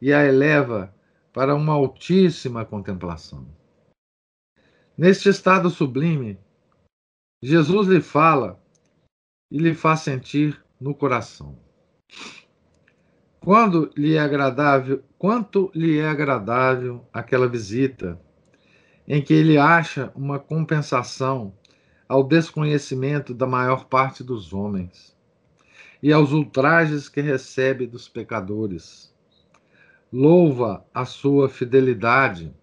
e 0.00 0.12
a 0.12 0.24
eleva 0.24 0.94
para 1.32 1.52
uma 1.52 1.72
altíssima 1.72 2.64
contemplação. 2.64 3.44
Neste 4.96 5.28
estado 5.28 5.68
sublime, 5.68 6.38
Jesus 7.42 7.88
lhe 7.88 8.00
fala 8.00 8.62
e 9.50 9.58
lhe 9.58 9.74
faz 9.74 9.98
sentir 10.02 10.64
no 10.80 10.94
coração. 10.94 11.58
Quando 13.40 13.90
lhe 13.96 14.14
é 14.14 14.20
agradável, 14.20 15.02
quanto 15.18 15.72
lhe 15.74 15.98
é 15.98 16.08
agradável 16.08 17.04
aquela 17.12 17.48
visita 17.48 18.16
em 19.08 19.20
que 19.20 19.34
ele 19.34 19.58
acha 19.58 20.12
uma 20.14 20.38
compensação 20.38 21.52
ao 22.08 22.22
desconhecimento 22.22 23.34
da 23.34 23.44
maior 23.44 23.86
parte 23.86 24.22
dos 24.22 24.52
homens 24.52 25.13
e 26.04 26.12
aos 26.12 26.32
ultrajes 26.32 27.08
que 27.08 27.22
recebe 27.22 27.86
dos 27.86 28.10
pecadores. 28.10 29.10
Louva 30.12 30.84
a 30.92 31.06
sua 31.06 31.48
fidelidade 31.48 32.54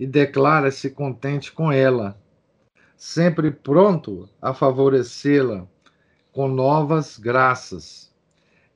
e 0.00 0.04
declara-se 0.04 0.90
contente 0.90 1.52
com 1.52 1.70
ela, 1.70 2.20
sempre 2.96 3.52
pronto 3.52 4.28
a 4.42 4.52
favorecê-la 4.52 5.64
com 6.32 6.48
novas 6.48 7.18
graças 7.18 8.12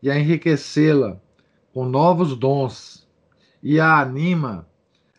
e 0.01 0.09
a 0.09 0.17
enriquecê-la 0.17 1.21
com 1.73 1.85
novos 1.85 2.37
dons 2.37 3.09
e 3.61 3.81
a 3.81 3.99
anima 3.99 4.69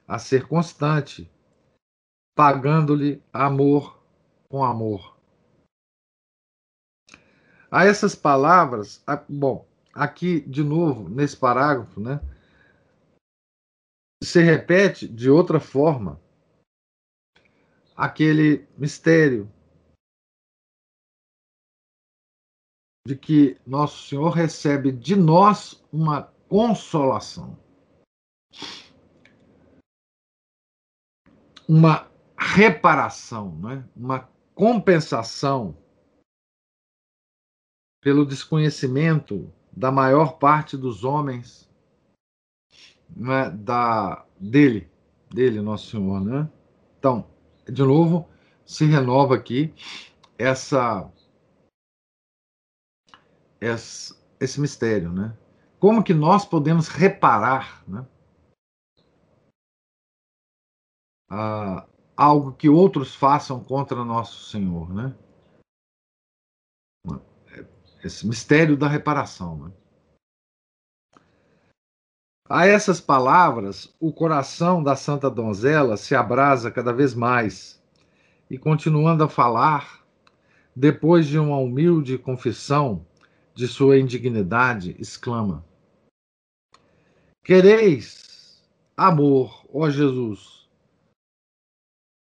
a 0.08 0.18
ser 0.18 0.48
constante, 0.48 1.30
pagando-lhe 2.34 3.22
amor 3.34 4.02
com 4.48 4.64
amor. 4.64 5.17
A 7.70 7.86
essas 7.86 8.16
palavras, 8.16 9.04
bom, 9.28 9.68
aqui 9.94 10.42
de 10.42 10.64
novo 10.64 11.10
nesse 11.10 11.36
parágrafo, 11.36 12.00
né, 12.00 12.22
se 14.24 14.42
repete 14.42 15.08
de 15.08 15.30
outra 15.30 15.60
forma 15.60 16.20
aquele 17.96 18.68
mistério 18.78 19.52
de 23.08 23.16
que 23.16 23.60
Nosso 23.66 24.08
Senhor 24.08 24.32
recebe 24.32 24.92
de 24.92 25.16
nós 25.16 25.84
uma 25.92 26.24
consolação, 26.50 27.58
uma 31.68 32.12
reparação, 32.38 33.58
né? 33.60 33.88
uma 33.96 34.30
compensação 34.54 35.78
pelo 38.08 38.26
desconhecimento 38.26 39.54
da 39.70 39.92
maior 39.92 40.38
parte 40.38 40.78
dos 40.78 41.04
homens 41.04 41.70
né? 43.10 43.50
da 43.50 44.26
dele, 44.40 44.90
dele, 45.30 45.60
Nosso 45.60 45.90
Senhor, 45.90 46.22
né? 46.22 46.50
Então, 46.98 47.30
de 47.68 47.84
novo, 47.84 48.26
se 48.66 48.86
renova 48.86 49.36
aqui 49.36 49.74
essa 50.38 51.12
esse, 53.60 54.18
esse 54.40 54.62
mistério, 54.62 55.12
né? 55.12 55.38
Como 55.78 56.02
que 56.02 56.14
nós 56.14 56.46
podemos 56.46 56.88
reparar, 56.88 57.84
né? 57.86 58.08
Ah, 61.30 61.86
algo 62.16 62.54
que 62.54 62.70
outros 62.70 63.14
façam 63.14 63.62
contra 63.62 64.06
nosso 64.06 64.50
Senhor, 64.50 64.94
né? 64.94 65.14
Esse 68.04 68.28
mistério 68.28 68.78
da 68.78 68.88
reparação, 68.88 69.58
né? 69.58 69.72
A 72.50 72.66
essas 72.66 73.02
palavras, 73.02 73.94
o 74.00 74.14
coração 74.14 74.82
da 74.82 74.96
santa 74.96 75.30
donzela 75.30 75.98
se 75.98 76.16
abrasa 76.16 76.72
cada 76.72 76.94
vez 76.94 77.14
mais 77.14 77.84
e, 78.50 78.58
continuando 78.58 79.24
a 79.24 79.28
falar, 79.28 80.06
depois 80.74 81.28
de 81.28 81.38
uma 81.38 81.58
humilde 81.58 82.18
confissão, 82.18 83.06
de 83.54 83.68
sua 83.68 83.98
indignidade, 83.98 84.96
exclama: 85.00 85.66
Quereis 87.44 88.64
amor, 88.96 89.66
ó 89.74 89.90
Jesus, 89.90 90.70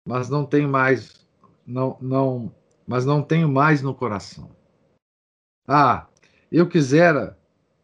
mas 0.06 0.30
não 0.30 0.46
tenho 0.46 0.68
mais, 0.68 1.26
não, 1.66 1.98
não, 2.00 2.54
mas 2.86 3.04
não 3.04 3.20
tenho 3.20 3.48
mais 3.48 3.82
no 3.82 3.94
coração. 3.94 4.54
Ah, 5.66 6.06
eu 6.52 6.68
quisera 6.68 7.38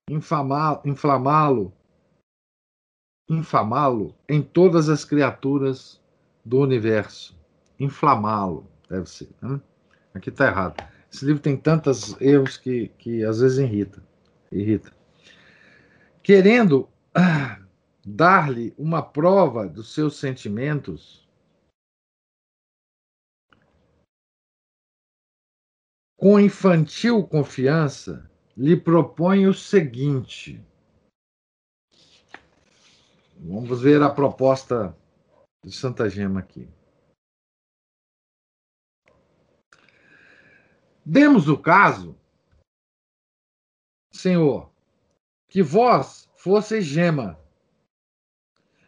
inflamá-lo, 0.08 1.72
infamá-lo 3.28 4.14
em 4.28 4.42
todas 4.42 4.88
as 4.88 5.04
criaturas 5.04 6.00
do 6.44 6.58
universo. 6.58 7.38
Inflamá-lo, 7.78 8.66
deve 8.88 9.08
ser. 9.08 9.28
Né? 9.40 9.60
Aqui 10.12 10.28
está 10.30 10.46
errado. 10.46 10.84
Esse 11.12 11.24
livro 11.24 11.42
tem 11.42 11.56
tantos 11.56 12.20
erros 12.20 12.56
que, 12.56 12.88
que 12.98 13.24
às 13.24 13.40
vezes 13.40 13.58
irrita. 13.58 14.02
irrita. 14.52 14.92
Querendo 16.22 16.88
ah, 17.14 17.58
dar-lhe 18.04 18.74
uma 18.76 19.02
prova 19.02 19.66
dos 19.66 19.94
seus 19.94 20.18
sentimentos, 20.18 21.19
com 26.20 26.38
infantil 26.38 27.26
confiança, 27.26 28.30
lhe 28.54 28.76
propõe 28.76 29.46
o 29.46 29.54
seguinte. 29.54 30.62
Vamos 33.38 33.80
ver 33.80 34.02
a 34.02 34.10
proposta 34.10 34.94
de 35.64 35.72
Santa 35.72 36.10
Gema 36.10 36.40
aqui. 36.40 36.68
Demos 41.06 41.48
o 41.48 41.56
caso, 41.56 42.14
Senhor, 44.12 44.70
que 45.48 45.62
vós 45.62 46.28
fosseis 46.36 46.84
Gema 46.84 47.40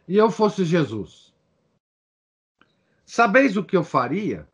e 0.07 0.17
eu 0.17 0.29
fosse 0.29 0.63
Jesus. 0.63 1.33
Sabeis 3.03 3.57
o 3.57 3.65
que 3.65 3.75
eu 3.75 3.83
faria? 3.83 4.47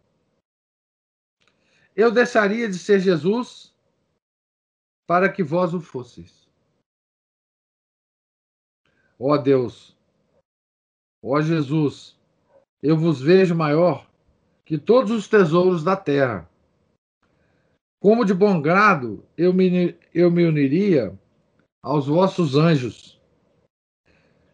Eu 2.00 2.14
deixaria 2.14 2.70
de 2.70 2.80
ser 2.80 3.02
Jesus 3.02 3.76
para 5.06 5.28
que 5.28 5.44
vós 5.44 5.74
o 5.74 5.82
fosseis. 5.82 6.48
Ó 9.20 9.36
Deus, 9.36 9.98
ó 11.22 11.42
Jesus, 11.42 12.18
eu 12.82 12.96
vos 12.96 13.20
vejo 13.20 13.54
maior 13.54 14.10
que 14.64 14.78
todos 14.78 15.12
os 15.12 15.28
tesouros 15.28 15.84
da 15.84 15.98
terra. 15.98 16.50
Como 18.02 18.24
de 18.24 18.34
bom 18.34 18.62
grado 18.62 19.28
eu 19.36 19.54
me, 19.54 19.94
eu 20.14 20.32
me 20.32 20.46
uniria 20.46 21.20
aos 21.84 22.08
vossos 22.08 22.56
anjos. 22.56 23.20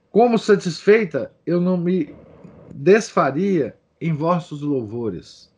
Como 0.10 0.40
satisfeita 0.40 1.32
eu 1.46 1.62
não 1.62 1.78
me 1.78 2.16
desfaria 2.74 3.80
em 4.02 4.14
vossos 4.14 4.64
louvores. 4.64 5.54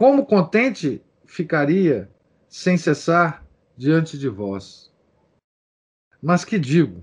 Como 0.00 0.24
contente 0.24 1.04
ficaria 1.26 2.10
sem 2.48 2.78
cessar 2.78 3.46
diante 3.76 4.16
de 4.16 4.30
vós. 4.30 4.90
Mas 6.22 6.42
que 6.42 6.58
digo 6.58 7.02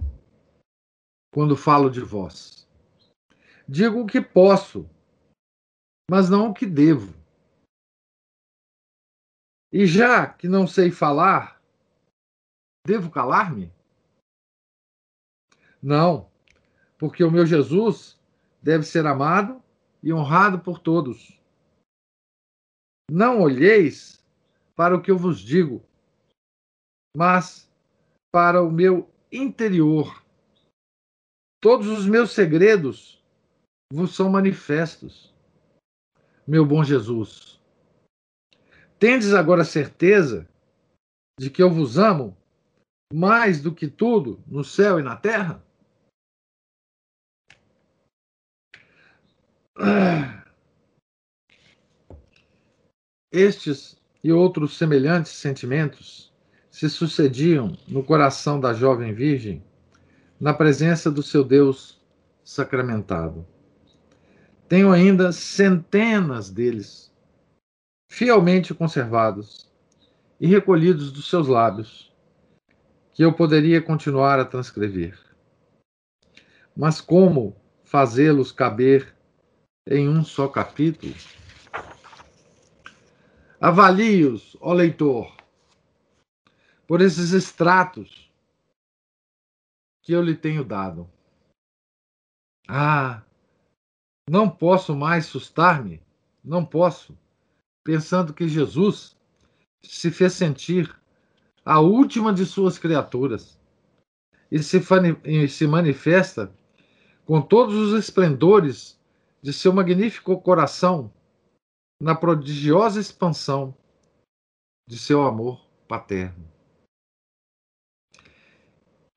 quando 1.32 1.56
falo 1.56 1.92
de 1.92 2.02
vós? 2.02 2.68
Digo 3.70 4.02
o 4.02 4.08
que 4.08 4.20
posso, 4.20 4.90
mas 6.10 6.28
não 6.28 6.50
o 6.50 6.54
que 6.56 6.66
devo. 6.66 7.14
E 9.72 9.86
já 9.86 10.26
que 10.26 10.48
não 10.48 10.66
sei 10.66 10.90
falar, 10.90 11.62
devo 12.84 13.12
calar-me? 13.12 13.72
Não, 15.80 16.32
porque 16.98 17.24
o 17.24 17.30
meu 17.30 17.46
Jesus 17.46 18.20
deve 18.60 18.84
ser 18.86 19.06
amado 19.06 19.64
e 20.02 20.12
honrado 20.12 20.58
por 20.58 20.80
todos. 20.80 21.37
Não 23.10 23.42
olheis 23.42 24.24
para 24.76 24.96
o 24.96 25.02
que 25.02 25.10
eu 25.10 25.18
vos 25.18 25.40
digo, 25.40 25.84
mas 27.16 27.72
para 28.32 28.62
o 28.62 28.72
meu 28.72 29.10
interior. 29.32 30.24
Todos 31.62 31.88
os 31.88 32.06
meus 32.06 32.32
segredos 32.32 33.24
vos 33.92 34.16
são 34.16 34.30
manifestos, 34.30 35.34
meu 36.48 36.66
bom 36.66 36.84
Jesus. 36.84 37.60
Tendes 39.00 39.34
agora 39.34 39.64
certeza 39.64 40.48
de 41.40 41.50
que 41.50 41.64
eu 41.64 41.70
vos 41.70 41.98
amo 41.98 42.36
mais 43.14 43.62
do 43.62 43.74
que 43.74 43.88
tudo 43.88 44.44
no 44.48 44.64
céu 44.64 45.00
e 45.00 45.04
na 45.04 45.16
terra? 45.16 45.64
Estes 53.32 53.98
e 54.24 54.32
outros 54.32 54.78
semelhantes 54.78 55.34
sentimentos 55.34 56.32
se 56.72 56.90
sucediam 56.90 57.78
no 57.88 58.04
coração 58.04 58.60
da 58.60 58.74
jovem 58.74 59.14
virgem 59.14 59.64
na 60.40 60.54
presença 60.54 61.12
do 61.12 61.22
seu 61.22 61.44
Deus 61.44 62.00
sacramentado. 62.44 63.46
Tenho 64.70 64.92
ainda 64.92 65.32
centenas 65.32 66.50
deles, 66.50 67.12
fielmente 68.10 68.74
conservados 68.74 69.70
e 70.40 70.48
recolhidos 70.48 71.12
dos 71.12 71.30
seus 71.30 71.48
lábios, 71.48 72.14
que 73.14 73.24
eu 73.24 73.34
poderia 73.34 73.82
continuar 73.82 74.40
a 74.40 74.46
transcrever. 74.46 75.20
Mas 76.76 77.02
como 77.02 77.56
fazê-los 77.84 78.52
caber 78.52 79.16
em 79.90 80.08
um 80.08 80.24
só 80.24 80.48
capítulo? 80.48 81.14
Avalie-os, 83.60 84.56
ó 84.62 84.72
leitor, 84.72 85.36
por 86.88 87.02
esses 87.02 87.32
extratos 87.32 88.32
que 90.04 90.12
eu 90.12 90.22
lhe 90.22 90.36
tenho 90.36 90.64
dado. 90.64 91.10
Ah, 92.68 93.24
não 94.30 94.48
posso 94.48 94.96
mais 94.96 95.26
sustar-me, 95.26 96.02
não 96.44 96.64
posso, 96.64 97.18
pensando 97.84 98.32
que 98.32 98.48
Jesus 98.48 99.18
se 99.82 100.12
fez 100.12 100.34
sentir 100.34 100.96
a 101.66 101.80
última 101.80 102.32
de 102.32 102.46
suas 102.46 102.78
criaturas 102.78 103.60
e 104.52 104.62
se, 104.62 104.80
e 105.26 105.48
se 105.48 105.66
manifesta 105.66 106.54
com 107.26 107.42
todos 107.42 107.74
os 107.74 108.00
esplendores 108.00 109.00
de 109.42 109.52
seu 109.52 109.74
magnífico 109.74 110.40
coração 110.40 111.12
na 112.02 112.16
prodigiosa 112.16 113.00
expansão 113.00 113.76
de 114.88 114.98
seu 114.98 115.24
amor 115.24 115.66
paterno. 115.88 116.48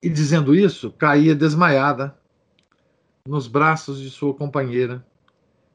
E 0.02 0.08
dizendo 0.08 0.54
isso, 0.54 0.90
caía 0.92 1.34
desmaiada 1.34 2.18
nos 3.26 3.46
braços 3.46 4.00
de 4.00 4.10
sua 4.10 4.34
companheira, 4.34 5.06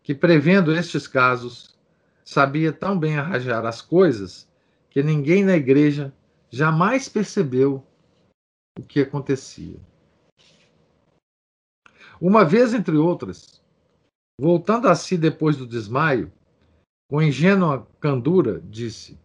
que, 0.01 0.16
prevendo 0.16 0.74
estes 0.74 1.08
casos, 1.08 1.78
sabia 2.24 2.74
tão 2.74 2.97
bem 2.97 3.18
arranjar 3.18 3.66
as 3.66 3.82
coisas 3.82 4.49
que 4.89 5.03
ninguém 5.03 5.43
na 5.43 5.56
igreja 5.56 6.14
jamais 6.49 7.08
percebeu 7.08 7.86
o 8.80 8.84
que 8.84 9.01
acontecia. 9.01 9.80
Uma 12.20 12.43
vez, 12.43 12.74
entre 12.74 12.95
outras, 12.97 13.62
voltando 14.39 14.88
a 14.88 14.95
si 14.95 15.18
depois 15.18 15.56
do 15.58 15.68
desmaio, 15.68 16.32
com 17.10 17.22
ingênua 17.22 17.88
candura, 17.99 18.62
disse: 18.62 19.20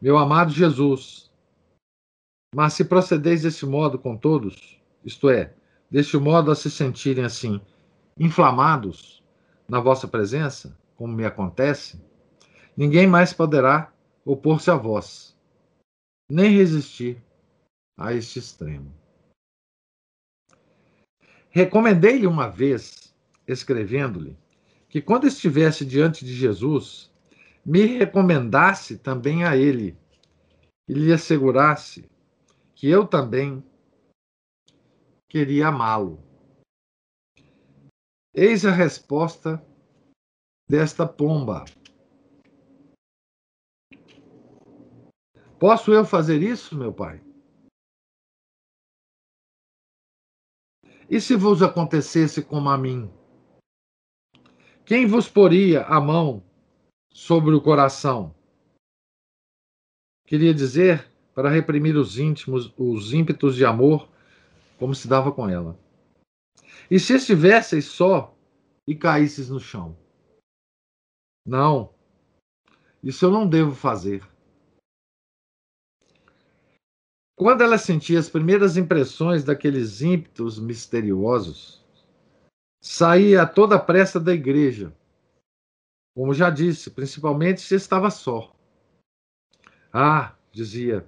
Meu 0.00 0.18
amado 0.18 0.50
Jesus, 0.50 1.30
mas 2.54 2.74
se 2.74 2.84
procedeis 2.84 3.42
deste 3.42 3.64
modo 3.64 3.98
com 3.98 4.16
todos, 4.16 4.80
isto 5.04 5.30
é, 5.30 5.54
deste 5.90 6.16
modo 6.16 6.50
a 6.50 6.54
se 6.54 6.70
sentirem 6.70 7.24
assim, 7.24 7.60
inflamados 8.18 9.22
na 9.68 9.80
vossa 9.80 10.06
presença, 10.06 10.78
como 10.96 11.14
me 11.14 11.24
acontece, 11.24 12.02
ninguém 12.76 13.06
mais 13.06 13.32
poderá 13.32 13.92
opor-se 14.24 14.70
a 14.70 14.74
vós, 14.74 15.36
nem 16.30 16.56
resistir 16.56 17.22
a 17.96 18.12
este 18.12 18.38
extremo. 18.38 18.92
Recomendei-lhe 21.50 22.26
uma 22.26 22.48
vez, 22.48 23.14
escrevendo-lhe, 23.46 24.36
que 24.92 25.00
quando 25.00 25.26
estivesse 25.26 25.86
diante 25.86 26.22
de 26.22 26.34
Jesus, 26.34 27.10
me 27.64 27.86
recomendasse 27.86 28.98
também 28.98 29.42
a 29.42 29.56
ele 29.56 29.98
e 30.86 30.92
lhe 30.92 31.10
assegurasse 31.10 32.10
que 32.74 32.90
eu 32.90 33.06
também 33.06 33.64
queria 35.30 35.68
amá-lo. 35.68 36.22
Eis 38.34 38.66
a 38.66 38.70
resposta 38.70 39.66
desta 40.68 41.08
pomba. 41.08 41.64
Posso 45.58 45.90
eu 45.90 46.04
fazer 46.04 46.42
isso, 46.42 46.76
meu 46.76 46.92
pai? 46.92 47.18
E 51.08 51.18
se 51.18 51.34
vos 51.34 51.62
acontecesse 51.62 52.44
como 52.44 52.68
a 52.68 52.76
mim? 52.76 53.21
Quem 54.84 55.06
vos 55.06 55.28
poria 55.28 55.82
a 55.82 56.00
mão 56.00 56.42
sobre 57.12 57.54
o 57.54 57.60
coração? 57.60 58.34
Queria 60.26 60.52
dizer 60.52 61.08
para 61.34 61.48
reprimir 61.48 61.96
os 61.96 62.18
íntimos, 62.18 62.72
os 62.76 63.12
ímpetos 63.12 63.54
de 63.54 63.64
amor, 63.64 64.08
como 64.78 64.94
se 64.94 65.06
dava 65.06 65.30
com 65.30 65.48
ela. 65.48 65.78
E 66.90 66.98
se 66.98 67.14
estivesseis 67.14 67.86
só 67.86 68.36
e 68.86 68.94
caísseis 68.94 69.48
no 69.48 69.60
chão? 69.60 69.96
Não. 71.46 71.94
Isso 73.02 73.24
eu 73.24 73.30
não 73.30 73.48
devo 73.48 73.74
fazer. 73.74 74.22
Quando 77.36 77.62
ela 77.62 77.78
sentia 77.78 78.18
as 78.18 78.28
primeiras 78.28 78.76
impressões 78.76 79.42
daqueles 79.42 80.02
ímpetos 80.02 80.58
misteriosos, 80.60 81.81
saía 82.82 83.42
a 83.42 83.46
toda 83.46 83.78
pressa 83.78 84.18
da 84.18 84.34
igreja. 84.34 84.92
Como 86.14 86.34
já 86.34 86.50
disse, 86.50 86.90
principalmente 86.90 87.60
se 87.60 87.76
estava 87.76 88.10
só. 88.10 88.54
Ah, 89.92 90.34
dizia, 90.50 91.06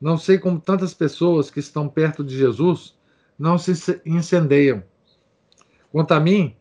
não 0.00 0.18
sei 0.18 0.38
como 0.38 0.60
tantas 0.60 0.92
pessoas 0.92 1.50
que 1.50 1.60
estão 1.60 1.88
perto 1.88 2.22
de 2.22 2.36
Jesus 2.36 2.96
não 3.38 3.56
se 3.56 3.72
incendeiam. 4.04 4.84
Quanto 5.90 6.12
a 6.12 6.20
mim, 6.20 6.54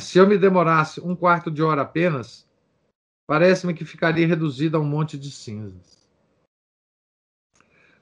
se 0.00 0.18
eu 0.18 0.26
me 0.26 0.38
demorasse 0.38 1.00
um 1.00 1.16
quarto 1.16 1.50
de 1.50 1.62
hora 1.62 1.82
apenas, 1.82 2.48
parece-me 3.26 3.74
que 3.74 3.84
ficaria 3.84 4.26
reduzida 4.26 4.78
a 4.78 4.80
um 4.80 4.84
monte 4.84 5.18
de 5.18 5.30
cinzas. 5.30 6.06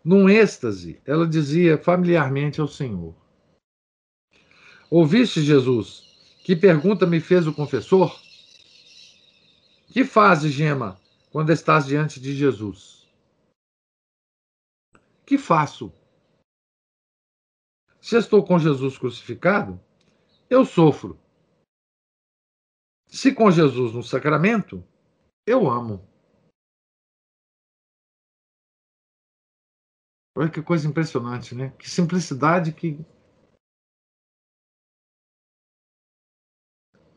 Num 0.05 0.29
êxtase, 0.29 1.01
ela 1.07 1.27
dizia 1.27 1.79
familiarmente 1.79 2.61
ao 2.61 2.67
Senhor: 2.67 3.15
Ouviste, 4.95 5.41
Jesus, 5.41 6.03
que 6.45 6.55
pergunta 6.55 7.07
me 7.07 7.19
fez 7.19 7.47
o 7.47 7.55
confessor? 7.55 8.15
Que 9.91 10.05
fazes, 10.05 10.53
Gema, 10.53 11.01
quando 11.31 11.51
estás 11.51 11.87
diante 11.87 12.21
de 12.21 12.37
Jesus? 12.37 13.11
Que 15.25 15.39
faço? 15.39 15.91
Se 18.03 18.19
estou 18.19 18.45
com 18.45 18.59
Jesus 18.59 18.99
crucificado, 18.99 19.81
eu 20.51 20.63
sofro. 20.63 21.19
Se 23.07 23.35
com 23.35 23.51
Jesus 23.51 23.95
no 23.95 24.03
sacramento, 24.03 24.87
eu 25.47 25.71
amo. 25.71 26.07
Olha 30.37 30.51
que 30.51 30.61
coisa 30.61 30.87
impressionante, 30.87 31.55
né? 31.55 31.71
Que 31.79 31.89
simplicidade, 31.89 32.75
que. 32.75 33.03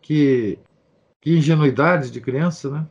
Que, 0.05 0.59
que 1.19 1.31
ingenuidade 1.31 2.11
de 2.11 2.21
criança, 2.21 2.69
né? 2.69 2.89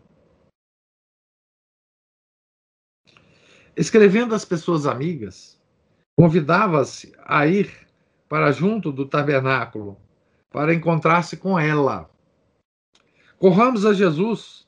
Escrevendo 3.77 4.35
às 4.35 4.45
pessoas 4.45 4.87
amigas, 4.87 5.61
convidava-se 6.19 7.13
a 7.19 7.47
ir 7.47 7.87
para 8.29 8.51
junto 8.51 8.91
do 8.91 9.07
tabernáculo 9.09 9.97
para 10.51 10.75
encontrar-se 10.75 11.37
com 11.37 11.59
ela. 11.59 12.11
Corramos 13.39 13.87
a 13.87 13.93
Jesus, 13.93 14.67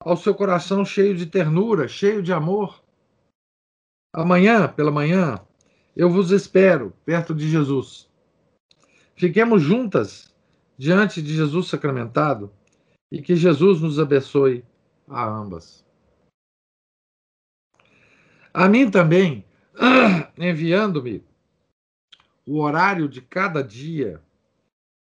ao 0.00 0.16
seu 0.16 0.34
coração 0.34 0.84
cheio 0.84 1.16
de 1.16 1.26
ternura, 1.26 1.86
cheio 1.86 2.22
de 2.22 2.32
amor 2.32 2.82
Amanhã, 4.12 4.66
pela 4.66 4.90
manhã, 4.90 5.38
eu 5.94 6.10
vos 6.10 6.30
espero 6.30 6.92
perto 7.04 7.34
de 7.34 7.48
Jesus. 7.48 8.10
Fiquemos 9.14 9.62
juntas 9.62 10.34
diante 10.78 11.20
de 11.20 11.34
Jesus 11.34 11.68
sacramentado 11.68 12.52
e 13.10 13.20
que 13.20 13.34
Jesus 13.34 13.80
nos 13.80 13.98
abençoe 13.98 14.64
a 15.08 15.26
ambas. 15.26 15.84
A 18.54 18.68
mim 18.68 18.90
também, 18.90 19.44
enviando-me 20.38 21.24
o 22.46 22.60
horário 22.60 23.08
de 23.08 23.20
cada 23.20 23.62
dia, 23.62 24.22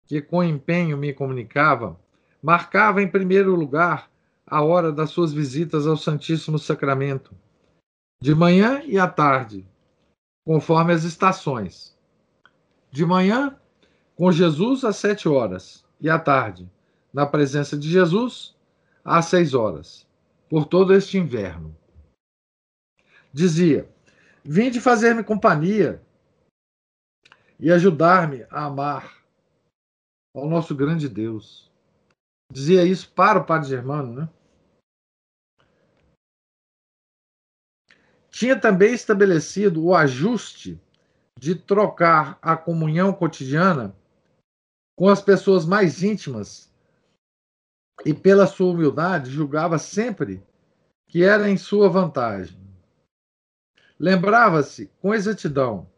que 0.06 0.22
com 0.22 0.42
empenho 0.42 0.96
me 0.96 1.12
comunicava, 1.12 1.98
marcava 2.42 3.02
em 3.02 3.10
primeiro 3.10 3.54
lugar 3.54 4.10
a 4.46 4.62
hora 4.62 4.92
das 4.92 5.10
suas 5.10 5.32
visitas 5.32 5.86
ao 5.86 5.96
Santíssimo 5.96 6.58
Sacramento 6.58 7.34
de 8.20 8.34
manhã 8.34 8.82
e 8.84 8.98
à 8.98 9.06
tarde, 9.06 9.66
conforme 10.46 10.92
as 10.92 11.04
estações. 11.04 11.94
De 12.90 13.04
manhã, 13.04 13.58
com 14.16 14.30
Jesus 14.30 14.84
às 14.84 14.96
sete 14.96 15.28
horas, 15.28 15.84
e 16.00 16.08
à 16.08 16.18
tarde, 16.18 16.70
na 17.12 17.26
presença 17.26 17.76
de 17.76 17.88
Jesus, 17.90 18.54
às 19.04 19.26
seis 19.26 19.54
horas, 19.54 20.06
por 20.48 20.66
todo 20.66 20.94
este 20.94 21.18
inverno. 21.18 21.76
Dizia: 23.32 23.88
Vinde 24.44 24.80
fazer-me 24.80 25.24
companhia 25.24 26.02
e 27.58 27.70
ajudar-me 27.72 28.44
a 28.50 28.64
amar 28.64 29.24
ao 30.34 30.48
nosso 30.48 30.74
grande 30.74 31.08
Deus. 31.08 31.72
Dizia 32.52 32.84
isso 32.84 33.10
para 33.12 33.38
o 33.38 33.44
Padre 33.44 33.68
Germano, 33.68 34.12
né? 34.12 34.28
Tinha 38.30 38.60
também 38.60 38.92
estabelecido 38.92 39.84
o 39.84 39.94
ajuste 39.94 40.80
de 41.38 41.54
trocar 41.54 42.38
a 42.42 42.56
comunhão 42.56 43.12
cotidiana 43.12 43.96
com 44.96 45.08
as 45.08 45.20
pessoas 45.20 45.66
mais 45.66 46.02
íntimas 46.02 46.72
e, 48.04 48.12
pela 48.14 48.46
sua 48.46 48.72
humildade, 48.72 49.30
julgava 49.30 49.78
sempre 49.78 50.42
que 51.06 51.22
era 51.22 51.48
em 51.48 51.56
sua 51.56 51.88
vantagem. 51.88 52.58
Lembrava-se 53.98 54.90
com 55.00 55.14
exatidão 55.14 55.88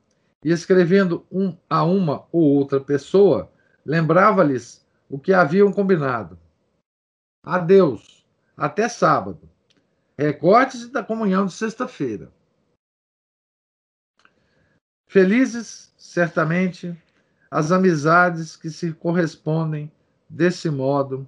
e, 0.45 0.51
escrevendo 0.51 1.27
um 1.31 1.57
a 1.69 1.85
uma 1.85 2.27
ou 2.31 2.43
outra 2.43 2.81
pessoa, 2.81 3.51
lembrava-lhes 3.85 4.87
o 5.09 5.19
que 5.19 5.33
haviam 5.33 5.73
combinado. 5.73 6.39
Adeus, 7.43 8.27
até 8.57 8.89
sábado. 8.89 9.49
Recortes 10.19 10.89
da 10.89 11.03
comunhão 11.03 11.47
de 11.47 11.53
sexta-feira. 11.53 12.33
Felizes, 15.07 15.95
certamente, 15.97 16.97
as 17.57 17.73
amizades 17.73 18.55
que 18.55 18.69
se 18.69 18.93
correspondem 18.93 19.91
desse 20.29 20.69
modo 20.69 21.27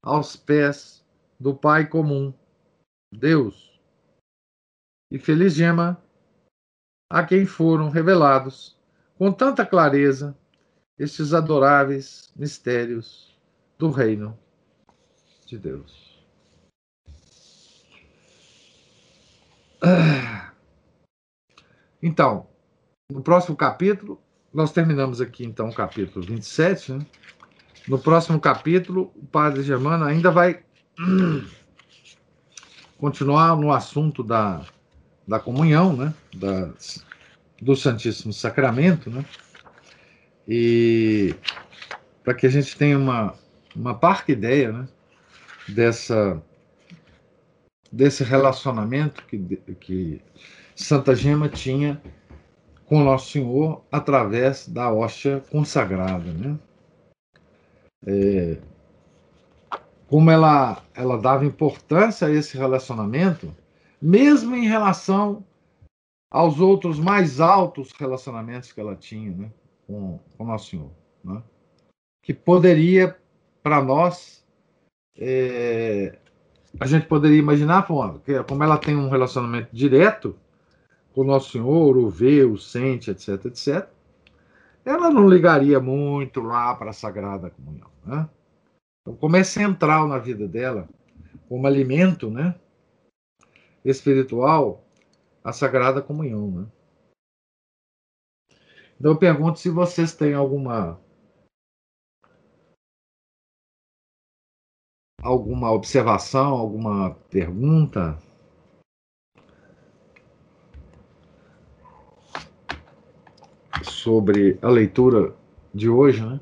aos 0.00 0.36
pés 0.36 1.04
do 1.40 1.52
Pai 1.52 1.88
comum, 1.88 2.32
Deus. 3.12 3.76
E 5.10 5.18
feliz 5.18 5.52
gema 5.52 6.00
a 7.10 7.24
quem 7.24 7.44
foram 7.44 7.90
revelados 7.90 8.78
com 9.18 9.32
tanta 9.32 9.66
clareza 9.66 10.38
estes 10.96 11.34
adoráveis 11.34 12.32
mistérios 12.36 13.36
do 13.76 13.90
reino 13.90 14.38
de 15.46 15.58
Deus. 15.58 16.24
Então, 22.00 22.46
no 23.10 23.20
próximo 23.20 23.56
capítulo, 23.56 24.22
nós 24.52 24.72
terminamos 24.72 25.20
aqui 25.20 25.44
então 25.44 25.68
o 25.68 25.74
capítulo 25.74 26.24
27. 26.24 26.92
Né? 26.92 27.06
No 27.88 27.98
próximo 27.98 28.40
capítulo, 28.40 29.12
o 29.16 29.26
padre 29.26 29.62
Germano 29.62 30.04
ainda 30.04 30.30
vai 30.30 30.62
continuar 32.98 33.56
no 33.56 33.72
assunto 33.72 34.22
da, 34.22 34.62
da 35.26 35.38
comunhão, 35.38 35.96
né? 35.96 36.12
Da, 36.34 36.70
do 37.60 37.76
Santíssimo 37.76 38.32
Sacramento, 38.32 39.10
né? 39.10 39.24
E 40.46 41.34
para 42.24 42.34
que 42.34 42.46
a 42.46 42.50
gente 42.50 42.76
tenha 42.76 42.98
uma, 42.98 43.34
uma 43.74 43.94
parca 43.94 44.32
ideia 44.32 44.72
né? 44.72 44.88
dessa 45.68 46.42
desse 47.92 48.22
relacionamento 48.22 49.24
que, 49.26 49.38
que 49.80 50.20
Santa 50.76 51.14
Gema 51.14 51.48
tinha 51.48 52.00
com 52.90 53.04
Nosso 53.04 53.30
Senhor 53.30 53.84
através 53.92 54.66
da 54.66 54.92
hóstia 54.92 55.44
consagrada, 55.48 56.32
né? 56.32 56.58
É, 58.04 58.58
como 60.08 60.28
ela, 60.28 60.82
ela 60.92 61.16
dava 61.16 61.44
importância 61.44 62.26
a 62.26 62.32
esse 62.32 62.58
relacionamento, 62.58 63.54
mesmo 64.02 64.56
em 64.56 64.66
relação 64.66 65.44
aos 66.28 66.58
outros 66.58 66.98
mais 66.98 67.40
altos 67.40 67.92
relacionamentos 67.92 68.72
que 68.72 68.80
ela 68.80 68.96
tinha 68.96 69.30
né, 69.30 69.52
com, 69.86 70.18
com 70.36 70.44
Nosso 70.44 70.70
Senhor. 70.70 70.90
Né? 71.22 71.40
Que 72.24 72.34
poderia, 72.34 73.16
para 73.62 73.80
nós, 73.80 74.44
é, 75.16 76.18
a 76.80 76.86
gente 76.86 77.06
poderia 77.06 77.38
imaginar, 77.38 77.86
como 77.86 78.64
ela 78.64 78.78
tem 78.78 78.96
um 78.96 79.08
relacionamento 79.08 79.68
direto 79.72 80.36
o 81.14 81.24
Nosso 81.24 81.52
Senhor, 81.52 81.96
o 81.96 82.08
vê, 82.08 82.44
o 82.44 82.56
sente, 82.56 83.10
etc, 83.10 83.44
etc, 83.46 83.88
ela 84.84 85.10
não 85.10 85.28
ligaria 85.28 85.80
muito 85.80 86.40
lá 86.40 86.74
para 86.74 86.90
a 86.90 86.94
Sagrada 86.94 87.50
Comunhão. 87.50 87.90
Né? 88.04 88.28
Então, 89.02 89.16
como 89.16 89.36
é 89.36 89.44
central 89.44 90.06
na 90.06 90.18
vida 90.18 90.46
dela, 90.46 90.88
como 91.48 91.66
alimento 91.66 92.30
né, 92.30 92.54
espiritual, 93.84 94.84
a 95.42 95.52
Sagrada 95.52 96.00
Comunhão. 96.02 96.50
Né? 96.50 96.66
Então 98.98 99.12
eu 99.12 99.18
pergunto 99.18 99.58
se 99.58 99.70
vocês 99.70 100.14
têm 100.14 100.34
alguma 100.34 101.00
alguma 105.22 105.70
observação, 105.72 106.52
alguma 106.54 107.14
pergunta? 107.30 108.18
Sobre 113.82 114.58
a 114.62 114.68
leitura 114.68 115.34
de 115.74 115.88
hoje, 115.88 116.24
né? 116.24 116.40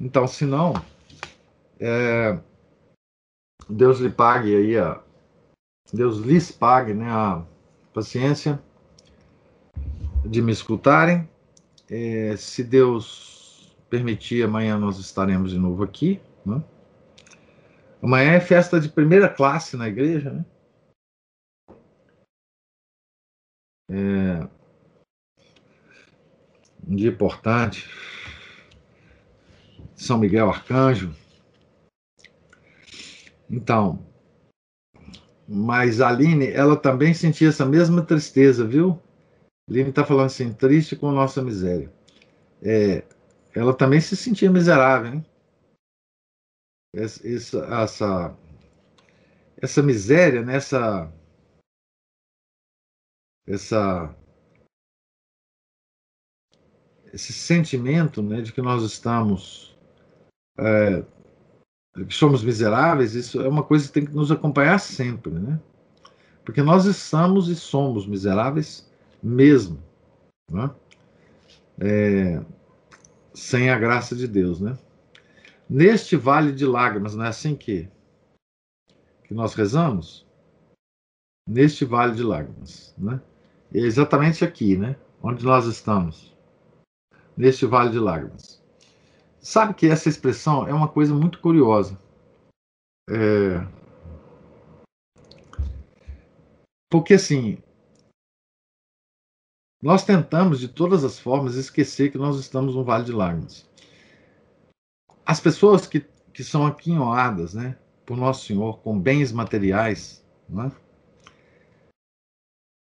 Então, 0.00 0.26
se 0.26 0.44
não, 0.44 0.74
é, 1.78 2.36
Deus 3.68 4.00
lhe 4.00 4.10
pague 4.10 4.54
aí 4.54 4.76
a. 4.76 5.00
Deus 5.92 6.18
lhes 6.18 6.50
pague 6.50 6.92
né, 6.92 7.08
a 7.08 7.44
paciência 7.94 8.60
de 10.24 10.42
me 10.42 10.50
escutarem. 10.50 11.28
É, 11.88 12.34
se 12.36 12.64
Deus 12.64 13.76
permitir, 13.90 14.42
amanhã 14.42 14.78
nós 14.78 14.98
estaremos 14.98 15.50
de 15.50 15.58
novo 15.58 15.84
aqui. 15.84 16.20
Né? 16.44 16.62
Amanhã 18.02 18.32
é 18.32 18.40
festa 18.40 18.80
de 18.80 18.88
primeira 18.88 19.28
classe 19.28 19.76
na 19.76 19.88
igreja, 19.88 20.30
né? 20.30 20.44
É 23.92 24.48
um 26.86 26.96
dia 26.96 27.10
importante. 27.10 27.88
São 29.94 30.18
Miguel 30.18 30.48
Arcanjo. 30.48 31.14
Então, 33.48 34.04
mas 35.46 36.00
a 36.00 36.08
Aline, 36.08 36.50
ela 36.50 36.76
também 36.76 37.12
sentia 37.12 37.50
essa 37.50 37.66
mesma 37.66 38.02
tristeza, 38.02 38.66
viu? 38.66 38.98
Aline 39.68 39.90
está 39.90 40.04
falando 40.04 40.26
assim, 40.26 40.52
triste 40.52 40.96
com 40.96 41.12
nossa 41.12 41.42
miséria. 41.42 41.92
É, 42.62 43.04
ela 43.54 43.74
também 43.74 44.00
se 44.00 44.16
sentia 44.16 44.50
miserável, 44.50 45.14
hein? 45.14 45.26
Essa, 46.94 47.64
essa, 47.66 48.36
essa 49.56 49.82
miséria, 49.82 50.42
né? 50.42 50.56
Essa, 53.46 54.14
esse 57.12 57.32
sentimento 57.32 58.22
né, 58.22 58.40
de 58.40 58.52
que 58.52 58.62
nós 58.62 58.82
estamos 58.82 59.76
é, 60.58 61.04
que 62.06 62.14
somos 62.14 62.42
miseráveis, 62.42 63.14
isso 63.14 63.40
é 63.40 63.48
uma 63.48 63.62
coisa 63.62 63.86
que 63.86 63.92
tem 63.92 64.06
que 64.06 64.14
nos 64.14 64.30
acompanhar 64.30 64.78
sempre, 64.78 65.32
né? 65.32 65.60
Porque 66.44 66.62
nós 66.62 66.86
estamos 66.86 67.48
e 67.48 67.54
somos 67.54 68.06
miseráveis 68.06 68.90
mesmo, 69.22 69.82
né? 70.50 70.70
É, 71.78 72.44
sem 73.34 73.70
a 73.70 73.78
graça 73.78 74.16
de 74.16 74.26
Deus, 74.26 74.60
né? 74.60 74.78
Neste 75.68 76.16
vale 76.16 76.52
de 76.52 76.66
lágrimas, 76.66 77.14
não 77.14 77.24
é 77.24 77.28
assim 77.28 77.54
que, 77.54 77.88
que 79.24 79.34
nós 79.34 79.54
rezamos? 79.54 80.26
Neste 81.48 81.84
vale 81.84 82.14
de 82.14 82.22
lágrimas, 82.22 82.94
né? 82.96 83.20
É 83.74 83.78
exatamente 83.78 84.44
aqui, 84.44 84.76
né? 84.76 84.96
Onde 85.22 85.44
nós 85.44 85.66
estamos. 85.66 86.36
Neste 87.36 87.64
vale 87.64 87.90
de 87.90 87.98
lágrimas. 87.98 88.62
Sabe 89.40 89.74
que 89.74 89.86
essa 89.86 90.08
expressão 90.08 90.66
é 90.68 90.72
uma 90.72 90.88
coisa 90.88 91.14
muito 91.14 91.40
curiosa. 91.40 91.98
É... 93.08 93.66
Porque 96.90 97.14
assim, 97.14 97.58
nós 99.82 100.04
tentamos 100.04 100.60
de 100.60 100.68
todas 100.68 101.02
as 101.02 101.18
formas 101.18 101.56
esquecer 101.56 102.12
que 102.12 102.18
nós 102.18 102.38
estamos 102.38 102.76
no 102.76 102.84
Vale 102.84 103.04
de 103.04 103.10
Lágrimas. 103.10 103.68
As 105.26 105.40
pessoas 105.40 105.88
que, 105.88 106.06
que 106.32 106.44
são 106.44 106.64
aquinhoadas 106.64 107.54
né, 107.54 107.76
por 108.06 108.16
Nosso 108.16 108.46
Senhor 108.46 108.78
com 108.78 108.96
bens 108.96 109.32
materiais, 109.32 110.24
né, 110.48 110.70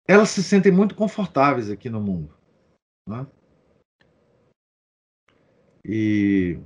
elas 0.09 0.31
se 0.31 0.43
sentem 0.43 0.73
muito 0.73 0.95
confortáveis 0.95 1.71
aqui 1.71 1.91
no 1.91 2.01
mundo. 2.01 2.35
Né? 3.07 3.27
E, 5.85 6.59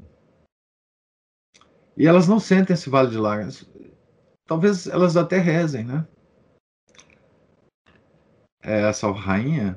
e 1.97 2.07
elas 2.07 2.29
não 2.29 2.39
sentem 2.39 2.75
esse 2.75 2.89
vale 2.89 3.11
de 3.11 3.19
lágrimas. 3.19 3.69
Talvez 4.47 4.87
elas 4.87 5.17
até 5.17 5.39
rezem, 5.39 5.85
né? 5.85 6.07
É, 8.63 8.89
essa 8.89 9.11
rainha. 9.11 9.77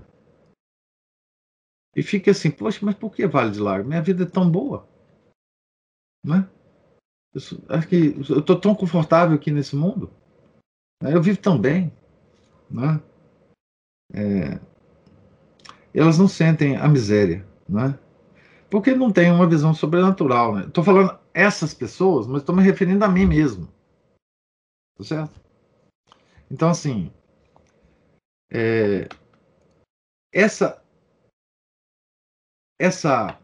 E 1.95 2.03
fica 2.03 2.29
assim, 2.29 2.51
poxa, 2.51 2.85
mas 2.85 2.95
por 2.95 3.11
que 3.11 3.25
vale 3.25 3.49
de 3.49 3.59
lágrimas? 3.59 3.87
Minha 3.87 4.01
vida 4.03 4.23
é 4.23 4.27
tão 4.27 4.49
boa. 4.49 4.87
Né? 6.23 6.47
Eu, 7.33 7.41
acho 7.69 7.87
que 7.87 8.15
eu 8.29 8.39
estou 8.39 8.59
tão 8.59 8.75
confortável 8.75 9.35
aqui 9.35 9.49
nesse 9.49 9.75
mundo. 9.75 10.11
Né? 11.01 11.15
Eu 11.15 11.21
vivo 11.21 11.39
tão 11.39 11.59
bem. 11.59 11.91
Né? 12.69 13.01
É, 14.13 14.59
elas 15.93 16.17
não 16.17 16.27
sentem 16.27 16.75
a 16.75 16.87
miséria. 16.87 17.45
Né? 17.67 17.97
Porque 18.69 18.93
não 18.93 19.11
tem 19.11 19.31
uma 19.31 19.47
visão 19.47 19.73
sobrenatural. 19.73 20.55
Né? 20.55 20.65
Estou 20.65 20.83
falando 20.83 21.17
essas 21.33 21.73
pessoas, 21.73 22.27
mas 22.27 22.41
estou 22.41 22.55
me 22.55 22.63
referindo 22.63 23.03
a 23.03 23.07
mim 23.07 23.25
mesmo. 23.25 23.67
Tá 24.97 25.03
certo? 25.03 25.41
Então, 26.49 26.69
assim, 26.69 27.11
é, 28.51 29.07
essa, 30.31 30.81
essa 32.79 33.39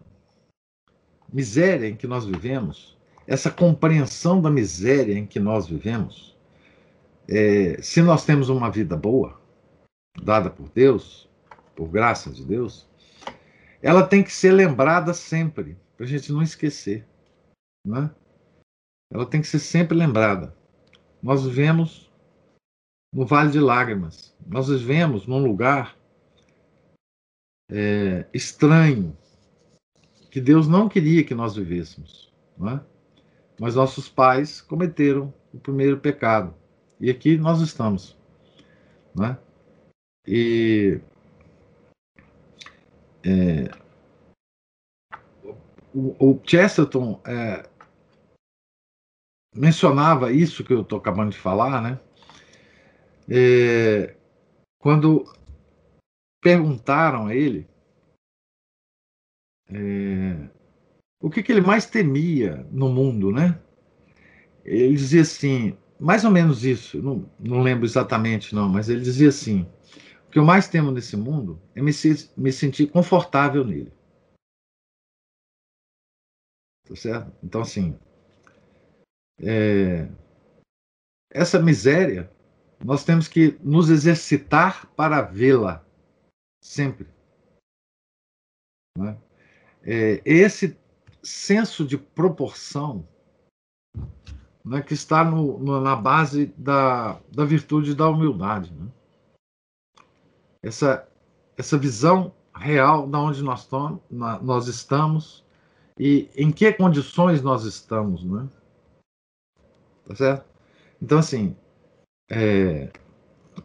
miséria 1.31 1.87
em 1.87 1.95
que 1.95 2.07
nós 2.07 2.25
vivemos, 2.25 2.97
essa 3.25 3.49
compreensão 3.49 4.41
da 4.41 4.49
miséria 4.49 5.17
em 5.17 5.25
que 5.25 5.39
nós 5.39 5.67
vivemos, 5.67 6.37
é, 7.27 7.81
se 7.81 8.01
nós 8.01 8.25
temos 8.25 8.49
uma 8.49 8.69
vida 8.69 8.95
boa, 8.95 9.40
dada 10.19 10.49
por 10.49 10.69
Deus, 10.69 11.29
por 11.75 11.87
graça 11.89 12.31
de 12.31 12.43
Deus, 12.43 12.89
ela 13.81 14.05
tem 14.05 14.23
que 14.23 14.31
ser 14.31 14.51
lembrada 14.51 15.13
sempre, 15.13 15.77
para 15.95 16.05
a 16.05 16.09
gente 16.09 16.31
não 16.31 16.41
esquecer. 16.41 17.07
Né? 17.85 18.09
Ela 19.11 19.25
tem 19.25 19.41
que 19.41 19.47
ser 19.47 19.59
sempre 19.59 19.97
lembrada. 19.97 20.55
Nós 21.21 21.43
vivemos 21.45 22.11
no 23.13 23.25
Vale 23.25 23.51
de 23.51 23.59
Lágrimas. 23.59 24.35
Nós 24.45 24.69
vivemos 24.69 25.27
num 25.27 25.43
lugar 25.43 25.97
é, 27.69 28.25
estranho, 28.33 29.17
que 30.29 30.39
Deus 30.39 30.67
não 30.67 30.87
queria 30.87 31.23
que 31.23 31.35
nós 31.35 31.55
vivêssemos. 31.55 32.31
Não 32.57 32.69
é? 32.69 32.81
Mas 33.59 33.75
nossos 33.75 34.07
pais 34.07 34.61
cometeram 34.61 35.33
o 35.53 35.59
primeiro 35.59 35.97
pecado. 35.99 36.53
E 36.99 37.09
aqui 37.09 37.37
nós 37.37 37.59
estamos. 37.61 38.17
Não 39.13 39.25
é? 39.25 39.37
E 40.27 40.99
é, 43.23 43.69
o, 45.93 46.31
o, 46.31 46.41
Chesterton 46.45 47.21
é, 47.25 47.67
mencionava 49.55 50.31
isso 50.31 50.63
que 50.63 50.73
eu 50.73 50.81
estou 50.81 50.99
acabando 50.99 51.31
de 51.31 51.37
falar, 51.37 51.81
né? 51.81 51.99
É, 53.29 54.15
quando 54.79 55.25
perguntaram 56.41 57.27
a 57.27 57.35
ele 57.35 57.69
é, 59.69 60.49
o 61.21 61.29
que, 61.29 61.41
que, 61.41 61.51
ele 61.51 61.61
mais 61.61 61.85
temia 61.85 62.67
no 62.71 62.89
mundo, 62.89 63.31
né? 63.31 63.59
Ele 64.65 64.95
dizia 64.95 65.21
assim, 65.21 65.77
mais 65.99 66.25
ou 66.25 66.31
menos 66.31 66.65
isso, 66.65 67.01
não, 67.01 67.29
não 67.39 67.61
lembro 67.61 67.85
exatamente 67.85 68.53
não, 68.53 68.67
mas 68.67 68.89
ele 68.89 69.01
dizia 69.01 69.29
assim: 69.29 69.65
que 70.31 70.39
eu 70.39 70.45
mais 70.45 70.67
temo 70.67 70.91
nesse 70.91 71.17
mundo 71.17 71.61
é 71.75 71.81
me, 71.81 71.91
me 72.37 72.51
sentir 72.51 72.89
confortável 72.89 73.65
nele. 73.65 73.91
Tá 76.87 76.95
certo? 76.95 77.35
Então, 77.43 77.61
assim, 77.61 77.99
é, 79.39 80.09
essa 81.29 81.61
miséria, 81.61 82.31
nós 82.83 83.03
temos 83.03 83.27
que 83.27 83.57
nos 83.61 83.89
exercitar 83.89 84.87
para 84.95 85.21
vê-la 85.21 85.85
sempre. 86.63 87.07
Né? 88.97 89.17
É, 89.83 90.21
esse 90.25 90.77
senso 91.23 91.85
de 91.85 91.97
proporção 91.97 93.07
né, 94.63 94.81
que 94.81 94.93
está 94.93 95.23
no, 95.23 95.59
no, 95.59 95.81
na 95.81 95.95
base 95.95 96.47
da, 96.57 97.19
da 97.31 97.45
virtude 97.45 97.95
da 97.95 98.07
humildade. 98.07 98.73
Né? 98.73 98.91
Essa, 100.63 101.07
essa 101.57 101.77
visão 101.77 102.33
real 102.55 103.07
de 103.07 103.15
onde 103.15 103.43
nós, 103.43 103.67
nós 104.09 104.67
estamos 104.67 105.43
e 105.97 106.29
em 106.35 106.51
que 106.51 106.71
condições 106.73 107.41
nós 107.41 107.63
estamos, 107.63 108.23
né? 108.23 108.47
Tá 110.05 110.15
certo? 110.15 110.45
Então, 111.01 111.19
assim, 111.19 111.55
é, 112.29 112.91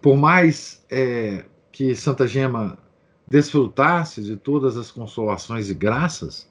por 0.01 0.17
mais 0.17 0.85
é, 0.91 1.45
que 1.73 1.95
Santa 1.95 2.27
Gema 2.27 2.79
desfrutar-se 3.29 4.23
de 4.23 4.37
todas 4.37 4.77
as 4.77 4.91
consolações 4.91 5.69
e 5.69 5.75
graças, 5.75 6.49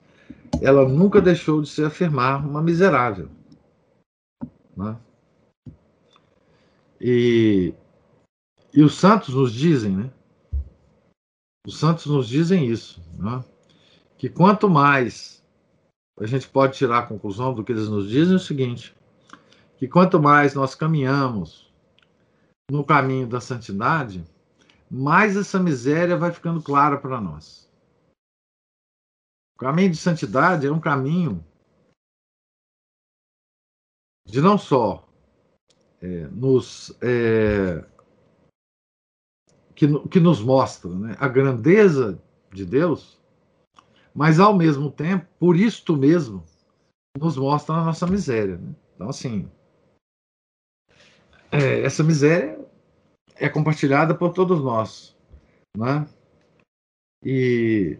ela 0.62 0.88
nunca 0.88 1.22
deixou 1.22 1.62
de 1.62 1.70
se 1.70 1.84
afirmar 1.84 2.46
uma 2.46 2.62
miserável. 2.62 3.30
Né? 4.76 4.98
E, 7.00 7.74
e 8.74 8.84
os 8.84 8.96
santos 8.96 9.34
nos 9.34 9.54
dizem, 9.54 9.96
né? 9.96 10.12
Os 11.66 11.80
santos 11.80 12.06
nos 12.06 12.28
dizem 12.28 12.68
isso, 12.68 13.02
né? 13.18 13.44
que 14.18 14.30
quanto 14.30 14.70
mais 14.70 15.44
a 16.20 16.26
gente 16.26 16.48
pode 16.48 16.78
tirar 16.78 17.00
a 17.00 17.08
conclusão 17.08 17.54
do 17.54 17.64
que 17.64 17.72
eles 17.72 17.90
nos 17.90 18.08
dizem 18.08 18.34
é 18.34 18.38
o 18.38 18.40
seguinte, 18.40 18.96
que 19.78 19.88
quanto 19.88 20.22
mais 20.22 20.54
nós 20.54 20.76
caminhamos 20.76 21.74
no 22.70 22.84
caminho 22.84 23.28
da 23.28 23.42
santidade, 23.42 24.24
mais 24.90 25.36
essa 25.36 25.60
miséria 25.60 26.16
vai 26.16 26.32
ficando 26.32 26.62
clara 26.62 26.98
para 26.98 27.20
nós. 27.20 27.70
O 29.56 29.60
caminho 29.60 29.92
de 29.92 29.98
santidade 29.98 30.68
é 30.68 30.72
um 30.72 30.80
caminho 30.80 31.44
de 34.26 34.42
não 34.42 34.58
só 34.58 35.08
é, 36.02 36.28
nos 36.28 36.96
é, 37.02 37.86
que, 39.76 40.08
que 40.08 40.20
nos 40.20 40.42
mostra 40.42 40.90
né, 40.90 41.16
a 41.20 41.28
grandeza 41.28 42.22
de 42.52 42.66
Deus, 42.66 43.20
mas 44.14 44.40
ao 44.40 44.56
mesmo 44.56 44.90
tempo, 44.90 45.28
por 45.38 45.58
isto 45.58 45.96
mesmo, 45.96 46.44
nos 47.20 47.38
mostra 47.38 47.76
a 47.76 47.84
nossa 47.84 48.08
miséria. 48.08 48.58
Né? 48.58 48.74
Então, 48.96 49.10
assim, 49.10 49.52
é, 51.52 51.82
essa 51.82 52.04
miséria 52.04 52.58
é 53.36 53.50
compartilhada 53.50 54.16
por 54.16 54.32
todos 54.32 54.62
nós, 54.64 55.16
né? 55.78 56.08
E, 57.24 57.98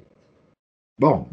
bom, 1.00 1.30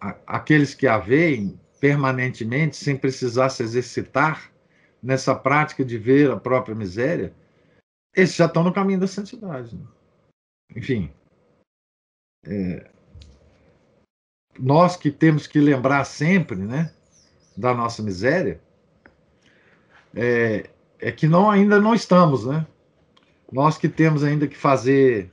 a, 0.00 0.16
aqueles 0.26 0.74
que 0.74 0.86
a 0.86 0.98
veem 0.98 1.58
permanentemente, 1.80 2.76
sem 2.76 2.96
precisar 2.96 3.48
se 3.48 3.62
exercitar 3.62 4.52
nessa 5.02 5.34
prática 5.34 5.84
de 5.84 5.96
ver 5.96 6.30
a 6.30 6.36
própria 6.36 6.74
miséria, 6.74 7.34
esses 8.14 8.36
já 8.36 8.46
estão 8.46 8.62
no 8.62 8.72
caminho 8.72 9.00
da 9.00 9.06
santidade. 9.06 9.76
Né? 9.76 9.86
Enfim, 10.76 11.12
é, 12.46 12.90
nós 14.58 14.96
que 14.96 15.10
temos 15.10 15.46
que 15.46 15.60
lembrar 15.60 16.04
sempre, 16.04 16.56
né, 16.56 16.92
da 17.56 17.74
nossa 17.74 18.02
miséria, 18.02 18.60
é, 20.14 20.68
é 20.98 21.12
que 21.12 21.26
não, 21.26 21.50
ainda 21.50 21.80
não 21.80 21.94
estamos, 21.94 22.46
né? 22.46 22.66
Nós 23.50 23.78
que 23.78 23.88
temos 23.88 24.22
ainda 24.22 24.46
que 24.46 24.56
fazer 24.56 25.30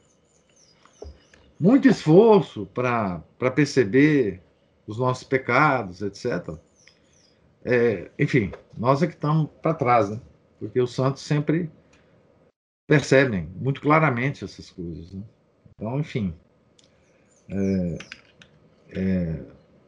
muito 1.60 1.88
esforço 1.88 2.66
para 2.68 3.22
perceber 3.54 4.42
os 4.86 4.98
nossos 4.98 5.24
pecados, 5.24 6.02
etc. 6.02 6.56
É, 7.64 8.10
enfim, 8.18 8.52
nós 8.78 9.04
é 9.04 9.08
que 9.08 9.14
estamos 9.14 9.50
para 9.62 9.74
trás, 9.74 10.10
né? 10.10 10.22
Porque 10.60 10.80
os 10.80 10.94
santos 10.94 11.22
sempre 11.22 11.70
percebem 12.88 13.50
muito 13.56 13.82
claramente 13.82 14.44
essas 14.44 14.70
coisas. 14.70 15.12
Né? 15.12 15.22
Então, 15.76 16.00
enfim. 16.00 16.34
É, 17.50 17.98
é, 18.90 19.40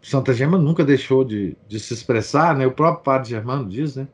Santa 0.02 0.34
Gema 0.34 0.58
nunca 0.58 0.84
deixou 0.84 1.24
de, 1.24 1.58
de 1.68 1.80
se 1.80 1.94
expressar, 1.94 2.56
né? 2.56 2.68
O 2.68 2.72
próprio 2.72 3.04
Padre 3.04 3.30
Germano 3.30 3.68
diz, 3.68 3.96
né? 3.96 4.08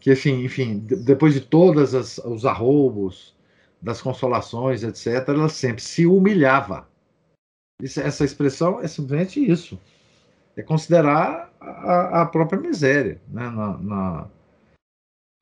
Que, 0.00 0.12
enfim, 0.12 0.44
enfim 0.44 0.78
depois 0.78 1.32
de 1.32 1.40
todos 1.40 2.18
os 2.18 2.44
arroubos, 2.44 3.34
das 3.80 4.00
consolações, 4.00 4.82
etc., 4.82 5.28
ela 5.28 5.48
sempre 5.50 5.82
se 5.82 6.06
humilhava. 6.06 6.88
Isso, 7.82 8.00
essa 8.00 8.24
expressão 8.24 8.80
é 8.80 8.88
simplesmente 8.88 9.38
isso. 9.38 9.78
É 10.56 10.62
considerar 10.62 11.52
a, 11.60 12.22
a 12.22 12.26
própria 12.26 12.58
miséria, 12.58 13.20
né? 13.28 13.50
Na, 13.50 13.78
na 13.78 14.30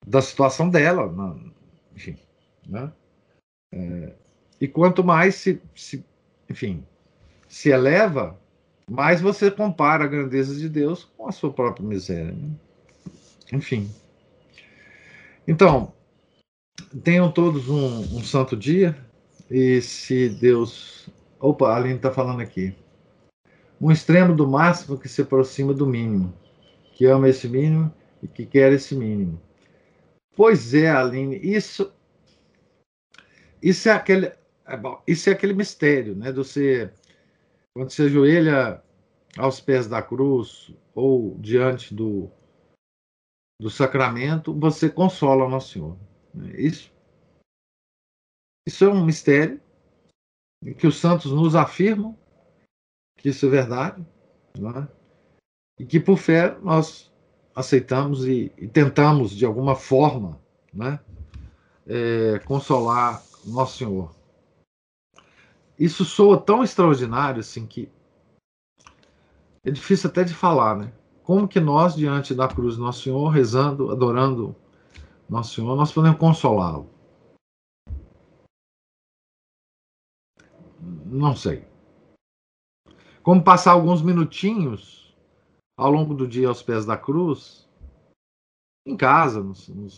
da 0.05 0.21
situação 0.21 0.69
dela, 0.69 1.11
na, 1.13 1.37
enfim. 1.95 2.17
Né? 2.67 2.93
É, 3.73 4.13
e 4.61 4.69
quanto 4.69 5.03
mais 5.03 5.35
se, 5.35 5.61
se, 5.75 6.05
enfim, 6.49 6.85
se 7.49 7.71
eleva, 7.71 8.39
mais 8.89 9.21
você 9.21 9.51
compara 9.51 10.05
a 10.05 10.09
grandeza 10.09 10.55
de 10.55 10.69
Deus 10.69 11.05
com 11.17 11.29
a 11.29 11.33
sua 11.33 11.53
própria 11.53 11.87
miséria. 11.87 12.33
Né? 12.33 12.51
Enfim. 13.53 13.91
Então, 15.47 15.93
tenham 17.03 17.31
todos 17.31 17.69
um, 17.69 18.01
um, 18.17 18.23
santo 18.23 18.57
dia. 18.57 18.97
E 19.51 19.81
se 19.83 20.29
Deus. 20.29 21.09
Opa, 21.41 21.69
a 21.69 21.77
Aline 21.77 21.97
está 21.97 22.11
falando 22.11 22.41
aqui. 22.41 22.75
Um 23.81 23.91
extremo 23.91 24.35
do 24.35 24.47
máximo 24.47 24.97
que 24.97 25.09
se 25.09 25.23
aproxima 25.23 25.75
do 25.75 25.87
mínimo. 25.87 26.33
Que 26.93 27.07
ama 27.07 27.29
esse 27.29 27.49
mínimo 27.49 27.93
e 28.23 28.29
que 28.29 28.47
quer 28.47 28.73
esse 28.73 28.95
mínimo. 28.95 29.41
Pois 30.35 30.73
é, 30.73 30.91
Aline, 30.91 31.37
isso 31.37 31.93
isso 33.63 33.89
é 33.89 33.93
aquele, 33.93 34.27
é 34.27 34.37
isso 35.07 35.31
é 35.31 35.33
aquele 35.33 35.55
mistério, 35.55 36.17
né? 36.17 36.31
De 36.31 36.39
você, 36.39 36.93
quando 37.75 37.91
você 37.91 38.03
ajoelha 38.03 38.83
aos 39.39 39.61
pés 39.61 39.87
da 39.87 40.03
cruz 40.03 40.75
ou 40.95 41.39
diante 41.39 41.95
do, 41.95 42.31
do 43.61 43.71
sacramento, 43.71 44.53
você 44.53 44.91
consola 44.91 45.49
Nosso 45.49 45.75
Senhor. 45.75 45.97
Né? 46.35 46.53
Isso, 46.57 46.93
isso 48.67 48.85
é 48.85 48.89
um 48.89 49.05
mistério 49.05 49.61
que 50.79 50.87
os 50.87 50.97
santos 50.97 51.33
nos 51.33 51.55
afirmam 51.55 52.17
que 53.19 53.29
isso 53.29 53.47
é 53.47 53.49
verdade, 53.49 54.05
é? 54.57 54.89
e 55.79 55.87
que 55.87 56.01
por 56.01 56.17
fé 56.17 56.57
nós 56.61 57.13
aceitamos 57.55 58.27
e, 58.27 58.53
e 58.57 58.67
tentamos 58.67 59.31
de 59.31 59.45
alguma 59.45 59.77
forma, 59.77 60.41
né, 60.73 60.99
é, 61.87 62.41
consolar 62.41 63.23
nosso 63.45 63.79
Senhor. 63.79 64.15
Isso 65.79 66.05
soa 66.05 66.41
tão 66.41 66.63
extraordinário 66.63 67.41
assim 67.41 67.67
que 67.67 67.91
é 69.65 69.71
difícil 69.71 70.11
até 70.11 70.25
de 70.25 70.35
falar, 70.35 70.77
né? 70.77 70.93
Como 71.23 71.47
que 71.47 71.61
nós, 71.61 71.95
diante 71.95 72.35
da 72.35 72.49
cruz 72.49 72.77
do 72.77 72.83
Nosso 72.83 73.03
Senhor, 73.03 73.29
rezando, 73.29 73.91
adorando 73.91 74.57
Nosso 75.29 75.55
Senhor, 75.55 75.77
nós 75.77 75.93
podemos 75.93 76.19
consolá-lo? 76.19 76.91
Não 81.07 81.37
sei. 81.37 81.65
Como 83.23 83.43
passar 83.43 83.73
alguns 83.73 84.03
minutinhos 84.03 85.17
ao 85.79 85.91
longo 85.91 86.13
do 86.13 86.27
dia 86.27 86.49
aos 86.49 86.61
pés 86.61 86.85
da 86.85 86.97
cruz, 86.97 87.69
em 88.85 88.97
casa, 88.97 89.41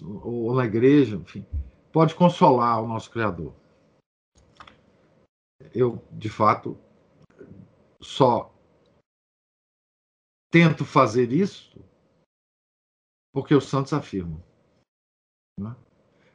ou 0.03 0.55
na 0.55 0.67
igreja, 0.67 1.17
enfim, 1.17 1.47
pode 1.95 2.17
consolar 2.17 2.83
o 2.83 2.89
nosso 2.89 3.09
Criador. 3.09 3.55
Eu, 5.73 6.05
de 6.11 6.29
fato, 6.29 6.77
só 8.03 8.53
tento 10.53 10.85
fazer 10.85 11.31
isso 11.31 11.79
porque 13.33 13.55
os 13.55 13.69
santos 13.69 13.93
afirmam. 13.93 14.43
Né? 15.59 15.75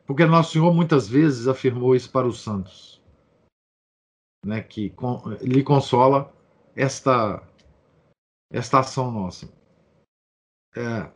Porque 0.08 0.26
Nosso 0.26 0.54
Senhor 0.54 0.74
muitas 0.74 1.10
vezes 1.10 1.46
afirmou 1.46 1.94
isso 1.94 2.10
para 2.10 2.28
os 2.28 2.42
santos, 2.42 3.02
né? 4.46 4.64
que 4.64 4.90
com, 4.92 5.22
lhe 5.42 5.62
consola 5.62 6.34
esta, 6.74 7.46
esta 8.50 8.80
ação 8.80 9.12
nossa. 9.12 9.46
É, 10.74 11.12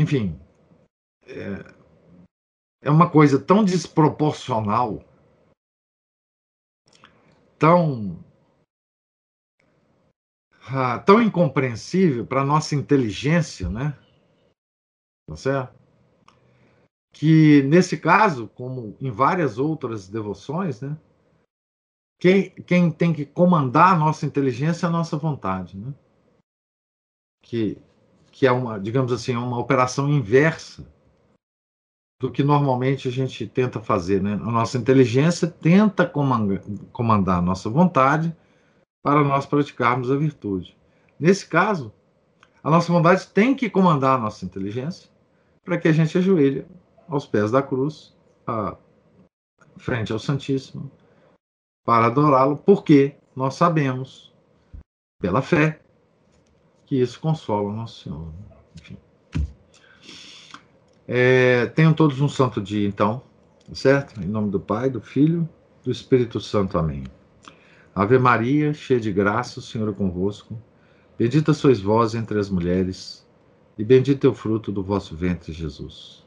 enfim, 0.00 0.38
é, 1.26 1.73
é 2.84 2.90
uma 2.90 3.10
coisa 3.10 3.40
tão 3.40 3.64
desproporcional, 3.64 5.02
tão 7.58 8.22
ah, 10.68 10.98
tão 10.98 11.22
incompreensível 11.22 12.26
para 12.26 12.44
nossa 12.44 12.74
inteligência, 12.74 13.68
né? 13.70 13.98
Tá 15.26 15.36
certo? 15.36 15.74
Que 17.12 17.62
nesse 17.62 17.98
caso, 17.98 18.48
como 18.48 18.96
em 19.00 19.10
várias 19.10 19.58
outras 19.58 20.08
devoções, 20.08 20.80
né? 20.82 20.96
Quem, 22.20 22.50
quem 22.50 22.90
tem 22.90 23.12
que 23.12 23.24
comandar 23.24 23.94
a 23.94 23.98
nossa 23.98 24.26
inteligência 24.26 24.86
é 24.86 24.88
a 24.88 24.92
nossa 24.92 25.16
vontade, 25.16 25.76
né? 25.78 25.94
Que, 27.42 27.78
que 28.30 28.46
é 28.46 28.52
uma, 28.52 28.78
digamos 28.78 29.12
assim, 29.12 29.34
uma 29.36 29.58
operação 29.58 30.08
inversa 30.08 30.86
do 32.20 32.30
que 32.30 32.42
normalmente 32.42 33.08
a 33.08 33.10
gente 33.10 33.46
tenta 33.46 33.80
fazer. 33.80 34.22
Né? 34.22 34.34
A 34.34 34.50
nossa 34.50 34.78
inteligência 34.78 35.48
tenta 35.48 36.10
comandar 36.92 37.38
a 37.38 37.42
nossa 37.42 37.68
vontade 37.68 38.34
para 39.02 39.22
nós 39.22 39.44
praticarmos 39.46 40.10
a 40.10 40.16
virtude. 40.16 40.76
Nesse 41.18 41.46
caso, 41.46 41.92
a 42.62 42.70
nossa 42.70 42.92
vontade 42.92 43.26
tem 43.28 43.54
que 43.54 43.68
comandar 43.68 44.16
a 44.16 44.20
nossa 44.20 44.44
inteligência 44.44 45.10
para 45.62 45.78
que 45.78 45.88
a 45.88 45.92
gente 45.92 46.16
ajoelhe 46.16 46.66
aos 47.08 47.26
pés 47.26 47.50
da 47.50 47.62
cruz, 47.62 48.16
a, 48.46 48.76
frente 49.76 50.12
ao 50.12 50.18
Santíssimo, 50.18 50.90
para 51.84 52.06
adorá-lo, 52.06 52.56
porque 52.56 53.16
nós 53.36 53.54
sabemos, 53.54 54.32
pela 55.20 55.42
fé, 55.42 55.80
que 56.86 57.00
isso 57.00 57.20
consola 57.20 57.70
o 57.70 57.72
nosso 57.72 58.04
Senhor. 58.04 58.32
Enfim. 58.80 58.96
É, 61.06 61.66
tenham 61.66 61.92
todos 61.92 62.20
um 62.20 62.28
santo 62.28 62.60
dia, 62.60 62.86
então, 62.86 63.22
certo? 63.72 64.20
Em 64.20 64.26
nome 64.26 64.50
do 64.50 64.58
Pai, 64.58 64.88
do 64.88 65.00
Filho, 65.00 65.48
do 65.82 65.90
Espírito 65.90 66.40
Santo. 66.40 66.78
Amém. 66.78 67.04
Ave 67.94 68.18
Maria, 68.18 68.72
cheia 68.72 68.98
de 68.98 69.12
graça, 69.12 69.60
o 69.60 69.62
Senhor 69.62 69.88
é 69.88 69.92
convosco. 69.92 70.58
Bendita 71.18 71.52
sois 71.52 71.80
vós 71.80 72.14
entre 72.14 72.38
as 72.38 72.50
mulheres, 72.50 73.24
e 73.78 73.84
bendito 73.84 74.26
é 74.26 74.30
o 74.30 74.34
fruto 74.34 74.72
do 74.72 74.82
vosso 74.82 75.14
ventre, 75.14 75.52
Jesus. 75.52 76.24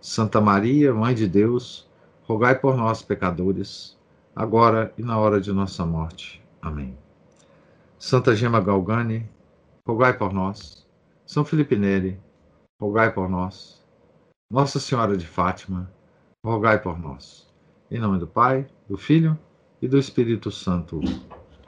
Santa 0.00 0.40
Maria, 0.40 0.92
Mãe 0.92 1.14
de 1.14 1.26
Deus, 1.26 1.88
rogai 2.24 2.58
por 2.58 2.76
nós, 2.76 3.00
pecadores, 3.00 3.96
agora 4.34 4.92
e 4.98 5.02
na 5.02 5.18
hora 5.18 5.40
de 5.40 5.52
nossa 5.52 5.86
morte. 5.86 6.42
Amém. 6.60 6.96
Santa 7.98 8.36
Gema 8.36 8.60
Galgani, 8.60 9.26
rogai 9.86 10.12
por 10.18 10.32
nós. 10.32 10.86
São 11.24 11.44
Felipe 11.44 11.76
Neri, 11.76 12.20
rogai 12.78 13.10
por 13.12 13.28
nós. 13.28 13.82
Nossa 14.48 14.78
Senhora 14.78 15.16
de 15.16 15.26
Fátima, 15.26 15.92
rogai 16.44 16.80
por 16.80 16.96
nós. 16.96 17.48
Em 17.90 17.98
nome 17.98 18.20
do 18.20 18.28
Pai, 18.28 18.68
do 18.88 18.96
Filho 18.96 19.36
e 19.82 19.88
do 19.88 19.98
Espírito 19.98 20.52
Santo. 20.52 21.00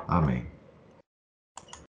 Amém. 0.07 0.58